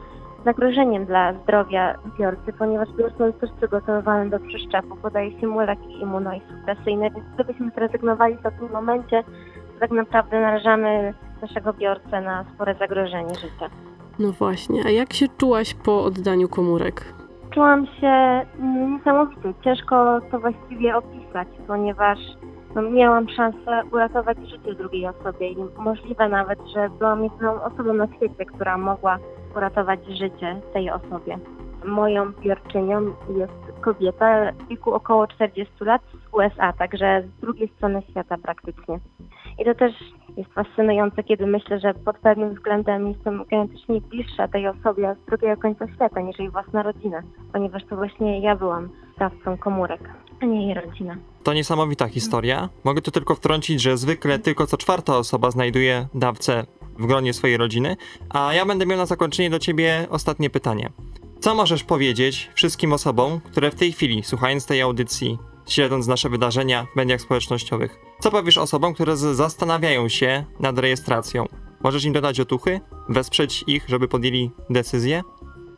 zagrożeniem 0.46 1.06
dla 1.06 1.34
zdrowia 1.34 1.96
biorcy, 2.20 2.54
ponieważ 2.60 2.90
biorca 2.98 3.28
jest 3.28 3.40
też 3.40 3.50
przygotowywany 3.58 4.30
do 4.30 4.40
przeszczepu, 4.40 4.96
podaje 5.02 5.40
się 5.40 5.48
mu 5.48 5.60
leki 5.60 6.02
immunosupresyjne, 6.02 7.10
więc 7.12 7.26
gdybyśmy 7.34 7.72
zrezygnowali 7.76 8.36
w 8.36 8.42
takim 8.42 8.72
momencie, 8.72 9.24
to 9.24 9.61
tak 9.82 9.92
naprawdę 9.92 10.42
narażamy 10.42 11.14
naszego 11.42 11.74
biorcę 11.74 12.22
na 12.22 12.46
spore 12.54 12.76
zagrożenie 12.76 13.36
życia. 13.36 13.70
No 14.20 14.32
właśnie, 14.32 14.82
a 14.86 14.90
jak 14.90 15.14
się 15.14 15.26
czułaś 15.38 15.74
po 15.74 16.04
oddaniu 16.04 16.50
komórek? 16.50 17.14
Czułam 17.54 17.88
się 17.88 18.08
mm, 18.08 18.94
niesamowicie. 18.94 19.54
Ciężko 19.64 20.22
to 20.32 20.40
właściwie 20.40 20.96
opisać, 20.96 21.48
ponieważ 21.68 22.20
no, 22.76 22.82
miałam 22.82 23.30
szansę 23.30 23.82
uratować 23.92 24.38
życie 24.38 24.76
drugiej 24.76 25.08
osobie 25.08 25.52
i 25.52 25.58
możliwe 25.78 26.30
nawet, 26.30 26.60
że 26.76 26.90
byłam 26.90 27.24
jedyną 27.24 27.64
osobą 27.64 27.94
na 27.94 28.08
świecie, 28.08 28.46
która 28.46 28.78
mogła 28.78 29.18
uratować 29.56 30.00
życie 30.06 30.62
tej 30.74 30.90
osobie. 30.90 31.40
Moją 31.86 32.32
biorczynią 32.32 33.06
jest 33.38 33.82
kobieta 33.82 34.52
w 34.52 34.68
wieku 34.68 34.94
około 34.94 35.28
40 35.28 35.74
lat 35.80 36.02
z 36.12 36.34
USA, 36.34 36.74
także 36.74 37.24
z 37.24 37.42
drugiej 37.42 37.68
strony 37.68 38.02
świata 38.10 38.38
praktycznie. 38.44 39.00
I 39.62 39.66
to 39.66 39.76
też 39.76 39.94
jest 40.38 40.54
fascynujące, 40.54 41.24
kiedy 41.24 41.48
myślę, 41.48 41.80
że 41.80 41.94
pod 41.94 42.18
pewnym 42.18 42.56
względem 42.56 43.08
jestem 43.08 43.46
genetycznie 43.52 44.02
bliższa 44.02 44.48
tej 44.48 44.68
osobie 44.68 45.16
z 45.24 45.30
drugiego 45.30 45.62
końca 45.62 45.88
świata 45.96 46.22
niż 46.22 46.40
jej 46.40 46.50
własna 46.50 46.84
rodzina, 46.84 47.22
ponieważ 47.54 47.86
to 47.90 47.96
właśnie 47.96 48.42
ja 48.42 48.56
byłam 48.56 48.90
dawcą 49.20 49.58
komórek, 49.58 50.02
a 50.42 50.46
nie 50.46 50.66
jej 50.66 50.74
rodzina. 50.74 51.18
To 51.44 51.54
niesamowita 51.54 52.08
historia. 52.08 52.70
Mogę 52.84 53.02
tu 53.02 53.12
tylko 53.12 53.36
wtrącić, 53.36 53.82
że 53.82 53.98
zwykle 53.98 54.40
tylko 54.40 54.68
co 54.68 54.78
czwarta 54.78 55.18
osoba 55.18 55.52
znajduje 55.52 56.08
dawcę 56.14 56.64
w 57.00 57.06
gronie 57.06 57.34
swojej 57.34 57.58
rodziny, 57.58 57.96
a 58.30 58.54
ja 58.54 58.66
będę 58.66 58.86
miał 58.86 58.98
na 58.98 59.06
zakończenie 59.06 59.50
do 59.50 59.60
ciebie 59.60 60.06
ostatnie 60.10 60.50
pytanie. 60.50 60.90
Co 61.40 61.56
możesz 61.56 61.84
powiedzieć 61.84 62.50
wszystkim 62.54 62.94
osobom, 62.94 63.40
które 63.52 63.72
w 63.72 63.76
tej 63.76 63.92
chwili, 63.92 64.24
słuchając 64.24 64.66
tej 64.66 64.82
audycji, 64.82 65.38
śledząc 65.72 66.08
nasze 66.08 66.30
wydarzenia 66.30 66.86
w 66.94 66.96
mediach 66.96 67.22
społecznościowych, 67.22 68.00
co 68.20 68.32
powiesz 68.32 68.58
osobom, 68.58 68.94
które 68.94 69.18
zastanawiają 69.18 70.10
się 70.10 70.44
nad 70.60 70.80
rejestracją? 70.80 71.46
Możesz 71.84 72.06
im 72.06 72.14
dodać 72.14 72.40
otuchy? 72.40 72.80
Wesprzeć 73.10 73.64
ich, 73.68 73.90
żeby 73.90 74.08
podjęli 74.08 74.52
decyzję? 74.70 75.22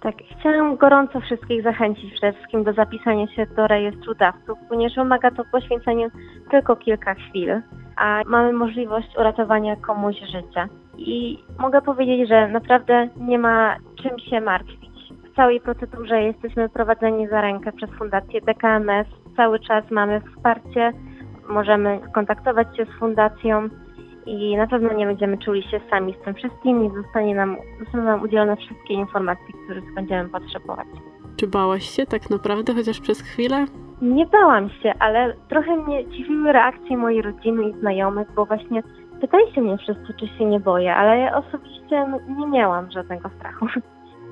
Tak, 0.02 0.16
chciałam 0.40 0.78
gorąco 0.78 1.22
wszystkich 1.22 1.64
zachęcić 1.64 2.14
przede 2.14 2.34
wszystkim 2.34 2.64
do 2.64 2.74
zapisania 2.74 3.28
się 3.28 3.46
do 3.46 3.68
rejestru 3.68 4.16
dawców, 4.16 4.58
ponieważ 4.70 4.96
wymaga 4.96 5.32
to 5.32 5.44
poświęcenia 5.52 6.08
tylko 6.52 6.76
kilka 6.76 7.14
chwil, 7.14 7.62
a 7.96 8.22
mamy 8.26 8.54
możliwość 8.54 9.08
uratowania 9.18 9.76
komuś 9.76 10.16
życia. 10.20 10.70
I 10.98 11.44
mogę 11.60 11.82
powiedzieć, 11.82 12.30
że 12.30 12.48
naprawdę 12.48 13.10
nie 13.18 13.40
ma 13.40 13.76
czym 14.04 14.20
się 14.20 14.42
martwić. 14.42 14.92
W 15.32 15.36
całej 15.36 15.62
procedurze 15.62 16.24
jesteśmy 16.24 16.70
prowadzeni 16.70 17.28
za 17.28 17.42
rękę 17.42 17.72
przez 17.72 17.90
Fundację 17.90 18.42
DKMS. 18.42 19.08
Cały 19.38 19.60
czas 19.60 19.92
mamy 19.92 20.22
wsparcie, 20.22 20.92
możemy 21.50 22.00
kontaktować 22.14 22.78
się 22.78 22.86
z 22.86 23.00
fundacją 23.00 23.70
i 24.26 24.58
na 24.58 24.68
pewno 24.68 24.94
nie 24.94 25.06
będziemy 25.06 25.38
czuli 25.38 25.64
się 25.64 25.82
sami 25.90 26.16
z 26.22 26.26
tym 26.26 26.34
wszystkim 26.34 26.86
i 26.86 27.04
zostanie 27.04 27.36
nam, 27.36 27.58
zostaną 27.80 28.04
nam 28.04 28.22
udzielone 28.22 28.56
wszystkie 28.56 28.94
informacje, 28.94 29.46
których 29.66 29.94
będziemy 29.96 30.30
potrzebować. 30.30 30.88
Czy 31.36 31.48
bałaś 31.48 31.84
się 31.84 32.06
tak 32.06 32.30
naprawdę, 32.30 32.74
chociaż 32.74 33.00
przez 33.00 33.22
chwilę? 33.22 33.66
Nie 34.02 34.26
bałam 34.26 34.70
się, 34.70 34.94
ale 35.00 35.34
trochę 35.50 35.78
mnie 35.78 36.10
dziwiły 36.10 36.52
reakcje 36.52 36.98
mojej 36.98 37.22
rodziny 37.22 37.70
i 37.70 37.80
znajomych, 37.80 38.28
bo 38.36 38.46
właśnie 38.46 38.84
pytali 39.22 39.54
się 39.54 39.62
mnie 39.62 39.78
wszyscy, 39.78 40.14
czy 40.20 40.28
się 40.28 40.46
nie 40.46 40.60
boję, 40.60 40.96
ale 40.96 41.20
ja 41.20 41.38
osobiście 41.38 42.08
no, 42.08 42.20
nie 42.38 42.48
miałam 42.48 42.92
żadnego 42.92 43.30
strachu. 43.30 43.66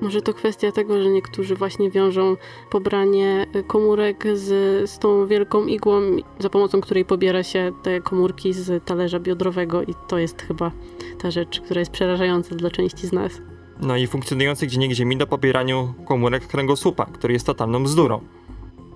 Może 0.00 0.22
to 0.22 0.34
kwestia 0.34 0.72
tego, 0.72 1.02
że 1.02 1.10
niektórzy 1.10 1.54
właśnie 1.54 1.90
wiążą 1.90 2.36
pobranie 2.70 3.46
komórek 3.66 4.24
z, 4.34 4.90
z 4.90 4.98
tą 4.98 5.26
wielką 5.26 5.66
igłą, 5.66 6.00
za 6.38 6.50
pomocą 6.50 6.80
której 6.80 7.04
pobiera 7.04 7.42
się 7.42 7.72
te 7.82 8.00
komórki 8.00 8.52
z 8.52 8.84
talerza 8.84 9.20
biodrowego 9.20 9.82
i 9.82 9.94
to 10.08 10.18
jest 10.18 10.42
chyba 10.42 10.70
ta 11.18 11.30
rzecz, 11.30 11.60
która 11.60 11.78
jest 11.78 11.92
przerażająca 11.92 12.54
dla 12.54 12.70
części 12.70 13.06
z 13.06 13.12
nas. 13.12 13.32
No 13.80 13.96
i 13.96 14.06
funkcjonujący 14.06 14.66
gdzieniegdzie 14.66 15.04
mit 15.04 15.22
o 15.22 15.26
pobieraniu 15.26 15.94
komórek 16.04 16.46
kręgosłupa, 16.46 17.06
który 17.06 17.34
jest 17.34 17.46
totalną 17.46 17.84
bzdurą. 17.84 18.20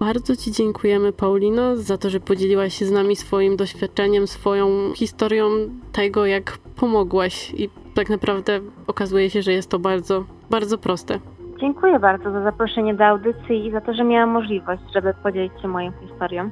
Bardzo 0.00 0.37
Ci 0.37 0.52
dziękujemy, 0.52 1.12
Paulino, 1.12 1.76
za 1.76 1.98
to, 1.98 2.11
że 2.11 2.20
podzieliłaś 2.20 2.78
się 2.78 2.87
z 2.87 2.90
nami 2.90 3.16
swoim 3.16 3.56
doświadczeniem, 3.56 4.26
swoją 4.26 4.92
historią 4.94 5.50
tego, 5.92 6.26
jak 6.26 6.59
pomogłaś. 6.59 7.52
I 7.56 7.70
tak 7.94 8.11
naprawdę 8.11 8.61
okazuje 8.87 9.30
się, 9.30 9.42
że 9.42 9.52
jest 9.52 9.68
to 9.68 9.78
bardzo, 9.78 10.24
bardzo 10.50 10.78
proste. 10.78 11.18
Dziękuję 11.61 11.98
bardzo 11.98 12.32
za 12.32 12.42
zaproszenie 12.42 12.94
do 12.94 13.04
audycji 13.04 13.66
i 13.66 13.72
za 13.72 13.80
to, 13.80 13.94
że 13.94 14.04
miałam 14.04 14.30
możliwość, 14.30 14.82
żeby 14.94 15.14
podzielić 15.22 15.52
się 15.62 15.68
moją 15.68 15.92
historią. 16.00 16.50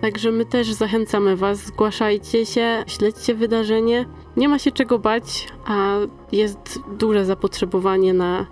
Także 0.00 0.30
my 0.30 0.44
też 0.44 0.72
zachęcamy 0.72 1.36
Was, 1.36 1.58
zgłaszajcie 1.58 2.46
się, 2.46 2.84
śledźcie 2.86 3.34
wydarzenie. 3.34 4.04
Nie 4.36 4.48
ma 4.48 4.58
się 4.58 4.72
czego 4.72 4.98
bać, 4.98 5.48
a 5.66 5.94
jest 6.32 6.80
duże 6.98 7.24
zapotrzebowanie 7.24 8.14
na 8.14 8.46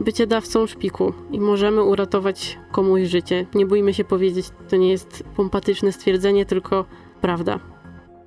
bycie 0.00 0.26
dawcą 0.26 0.66
szpiku 0.66 1.12
i 1.32 1.40
możemy 1.40 1.82
uratować 1.82 2.58
komuś 2.72 3.02
życie. 3.02 3.46
Nie 3.54 3.66
bójmy 3.66 3.94
się 3.94 4.04
powiedzieć, 4.04 4.46
to 4.68 4.76
nie 4.76 4.90
jest 4.90 5.24
pompatyczne 5.36 5.92
stwierdzenie, 5.92 6.46
tylko 6.46 6.84
prawda. 7.20 7.58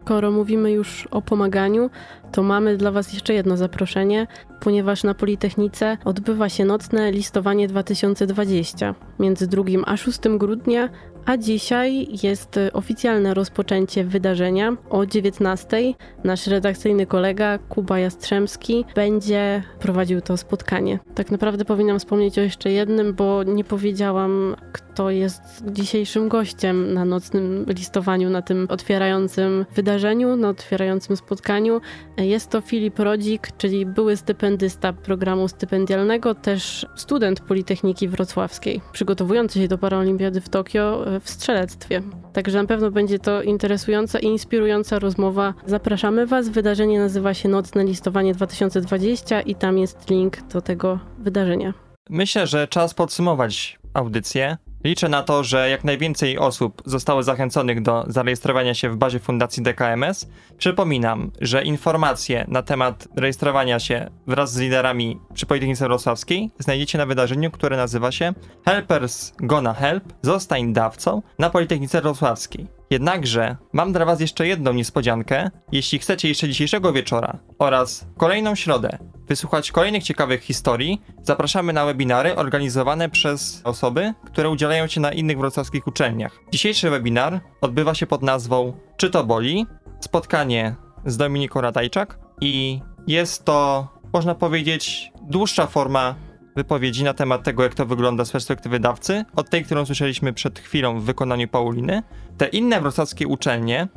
Skoro 0.05 0.31
mówimy 0.31 0.71
już 0.71 1.07
o 1.11 1.21
pomaganiu, 1.21 1.89
to 2.31 2.43
mamy 2.43 2.77
dla 2.77 2.91
Was 2.91 3.13
jeszcze 3.13 3.33
jedno 3.33 3.57
zaproszenie. 3.57 4.27
Ponieważ 4.59 5.03
na 5.03 5.13
Politechnice 5.13 5.97
odbywa 6.05 6.49
się 6.49 6.65
nocne 6.65 7.11
listowanie 7.11 7.67
2020 7.67 8.95
między 9.19 9.47
2 9.47 9.63
a 9.85 9.97
6 9.97 10.19
grudnia, 10.37 10.89
a 11.27 11.37
dzisiaj 11.37 12.07
jest 12.23 12.59
oficjalne 12.73 13.33
rozpoczęcie 13.33 14.03
wydarzenia 14.03 14.77
o 14.89 15.05
19. 15.05 15.93
Nasz 16.23 16.47
redakcyjny 16.47 17.05
kolega 17.05 17.57
Kuba 17.57 17.99
Jastrzębski 17.99 18.85
będzie 18.95 19.63
prowadził 19.79 20.21
to 20.21 20.37
spotkanie. 20.37 20.99
Tak 21.15 21.31
naprawdę 21.31 21.65
powinnam 21.65 21.99
wspomnieć 21.99 22.39
o 22.39 22.41
jeszcze 22.41 22.71
jednym, 22.71 23.13
bo 23.13 23.43
nie 23.43 23.63
powiedziałam, 23.63 24.55
kto 24.71 25.09
jest 25.09 25.41
dzisiejszym 25.71 26.29
gościem 26.29 26.93
na 26.93 27.05
nocnym 27.05 27.65
listowaniu, 27.67 28.29
na 28.29 28.41
tym 28.41 28.67
otwierającym 28.69 29.65
wydarzeniu, 29.75 30.35
na 30.35 30.49
otwierającym 30.49 31.17
spotkaniu. 31.17 31.81
Jest 32.17 32.49
to 32.49 32.61
Filip 32.61 32.99
Rodzik, 32.99 33.47
czyli 33.57 33.85
były 33.85 34.17
stypendysta 34.47 34.93
programu 34.93 35.47
stypendialnego, 35.47 36.35
też 36.35 36.85
student 36.95 37.39
Politechniki 37.39 38.07
Wrocławskiej, 38.07 38.81
przygotowujący 38.91 39.59
się 39.59 39.67
do 39.67 39.77
Paraolimpiady 39.77 40.41
w 40.41 40.49
Tokio 40.49 41.05
w 41.21 41.29
strzelectwie. 41.29 42.01
Także 42.33 42.61
na 42.61 42.67
pewno 42.67 42.91
będzie 42.91 43.19
to 43.19 43.41
interesująca 43.41 44.19
i 44.19 44.25
inspirująca 44.25 44.99
rozmowa. 44.99 45.53
Zapraszamy 45.65 46.25
Was. 46.25 46.49
Wydarzenie 46.49 46.99
nazywa 46.99 47.33
się 47.33 47.49
Nocne 47.49 47.83
Listowanie 47.83 48.33
2020 48.33 49.41
i 49.41 49.55
tam 49.55 49.77
jest 49.77 50.09
link 50.09 50.41
do 50.41 50.61
tego 50.61 50.99
wydarzenia. 51.19 51.73
Myślę, 52.09 52.47
że 52.47 52.67
czas 52.67 52.93
podsumować 52.93 53.79
audycję. 53.93 54.57
Liczę 54.83 55.09
na 55.09 55.23
to, 55.23 55.43
że 55.43 55.69
jak 55.69 55.83
najwięcej 55.83 56.37
osób 56.37 56.81
zostało 56.85 57.23
zachęconych 57.23 57.81
do 57.81 58.05
zarejestrowania 58.07 58.73
się 58.73 58.89
w 58.89 58.97
bazie 58.97 59.19
Fundacji 59.19 59.63
DKMS. 59.63 60.27
Przypominam, 60.57 61.31
że 61.41 61.63
informacje 61.63 62.45
na 62.47 62.61
temat 62.63 63.07
rejestrowania 63.15 63.79
się 63.79 64.09
wraz 64.27 64.53
z 64.53 64.59
liderami 64.59 65.19
przy 65.33 65.45
Politechnice 65.45 65.85
Wrocławskiej 65.85 66.51
znajdziecie 66.59 66.97
na 66.97 67.05
wydarzeniu, 67.05 67.51
które 67.51 67.77
nazywa 67.77 68.11
się 68.11 68.33
Helpers 68.65 69.33
Gonna 69.37 69.73
Help, 69.73 70.03
zostań 70.21 70.73
dawcą 70.73 71.21
na 71.39 71.49
Politechnice 71.49 72.01
Wrocławskiej. 72.01 72.67
Jednakże 72.89 73.55
mam 73.73 73.93
dla 73.93 74.05
Was 74.05 74.21
jeszcze 74.21 74.47
jedną 74.47 74.73
niespodziankę. 74.73 75.49
Jeśli 75.71 75.99
chcecie 75.99 76.27
jeszcze 76.27 76.47
dzisiejszego 76.47 76.93
wieczora 76.93 77.37
oraz 77.59 78.07
kolejną 78.17 78.55
środę 78.55 78.97
wysłuchać 79.27 79.71
kolejnych 79.71 80.03
ciekawych 80.03 80.41
historii, 80.41 81.01
zapraszamy 81.23 81.73
na 81.73 81.85
webinary 81.85 82.35
organizowane 82.35 83.09
przez 83.09 83.61
osoby, 83.63 84.13
które 84.25 84.49
udzielają 84.49 84.87
się 84.87 85.01
na 85.01 85.11
innych 85.11 85.37
wrocławskich 85.37 85.87
uczelniach. 85.87 86.39
Dzisiejszy 86.51 86.89
webinar 86.89 87.39
odbywa 87.61 87.93
się 87.95 88.07
pod 88.07 88.21
nazwą 88.21 88.73
Czy 88.97 89.09
to 89.09 89.23
boli? 89.23 89.65
Spotkanie 89.99 90.75
z 91.05 91.17
Dominiką 91.17 91.61
Ratajczak 91.61 92.19
i 92.41 92.81
jest 93.07 93.45
to, 93.45 93.87
można 94.13 94.35
powiedzieć, 94.35 95.11
dłuższa 95.21 95.67
forma 95.67 96.15
wypowiedzi 96.55 97.03
na 97.03 97.13
temat 97.13 97.43
tego, 97.43 97.63
jak 97.63 97.75
to 97.75 97.85
wygląda 97.85 98.25
z 98.25 98.31
perspektywy 98.31 98.79
dawcy, 98.79 99.25
od 99.35 99.49
tej, 99.49 99.65
którą 99.65 99.85
słyszeliśmy 99.85 100.33
przed 100.33 100.59
chwilą 100.59 100.99
w 100.99 101.03
wykonaniu 101.03 101.47
Pauliny. 101.47 102.03
Te 102.37 102.47
inne 102.47 102.81
wrocławskie 102.81 103.27
uczelnie, 103.27 103.87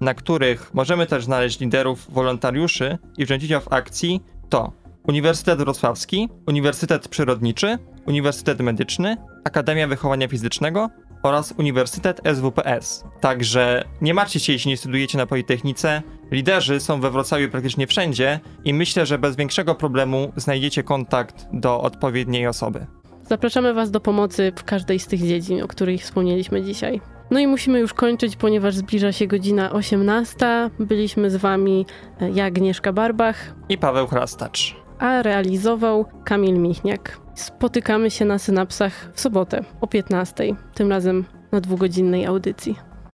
na 0.00 0.14
których 0.14 0.74
możemy 0.74 1.06
też 1.06 1.24
znaleźć 1.24 1.60
liderów, 1.60 2.12
wolontariuszy 2.12 2.98
i 3.18 3.24
uczestników 3.24 3.72
akcji, 3.72 4.22
to 4.48 4.72
Uniwersytet 5.08 5.58
Wrocławski, 5.58 6.28
Uniwersytet 6.46 7.08
Przyrodniczy, 7.08 7.78
Uniwersytet 8.06 8.60
Medyczny, 8.60 9.16
Akademia 9.44 9.88
Wychowania 9.88 10.28
Fizycznego 10.28 10.90
oraz 11.22 11.54
Uniwersytet 11.58 12.20
SWPS. 12.34 13.04
Także 13.20 13.84
nie 14.00 14.14
martwcie 14.14 14.40
się, 14.40 14.52
jeśli 14.52 14.68
nie 14.68 14.76
studujecie 14.76 15.18
na 15.18 15.26
Politechnice. 15.26 16.02
Liderzy 16.30 16.80
są 16.80 17.00
we 17.00 17.10
Wrocławiu 17.10 17.48
praktycznie 17.48 17.86
wszędzie 17.86 18.40
i 18.64 18.74
myślę, 18.74 19.06
że 19.06 19.18
bez 19.18 19.36
większego 19.36 19.74
problemu 19.74 20.32
znajdziecie 20.36 20.82
kontakt 20.82 21.46
do 21.52 21.80
odpowiedniej 21.80 22.46
osoby. 22.46 22.86
Zapraszamy 23.28 23.74
Was 23.74 23.90
do 23.90 24.00
pomocy 24.00 24.52
w 24.56 24.64
każdej 24.64 24.98
z 24.98 25.06
tych 25.06 25.20
dziedzin, 25.20 25.62
o 25.62 25.68
których 25.68 26.00
wspomnieliśmy 26.00 26.62
dzisiaj. 26.62 27.00
No 27.30 27.38
i 27.38 27.46
musimy 27.46 27.80
już 27.80 27.94
kończyć, 27.94 28.36
ponieważ 28.36 28.74
zbliża 28.74 29.12
się 29.12 29.26
godzina 29.26 29.72
18. 29.72 30.70
Byliśmy 30.78 31.30
z 31.30 31.36
Wami 31.36 31.86
e, 32.20 32.30
ja, 32.30 32.44
Agnieszka 32.44 32.92
Barbach 32.92 33.54
I 33.68 33.78
Paweł 33.78 34.06
Chrastacz. 34.06 34.79
A 35.00 35.22
realizował 35.22 36.04
Kamil 36.24 36.58
Michniak. 36.58 37.20
Spotykamy 37.34 38.10
się 38.10 38.24
na 38.24 38.38
synapsach 38.38 39.10
w 39.14 39.20
sobotę 39.20 39.64
o 39.80 39.86
15, 39.86 40.44
tym 40.74 40.90
razem 40.90 41.24
na 41.52 41.60
dwugodzinnej 41.60 42.26
audycji. 42.26 42.89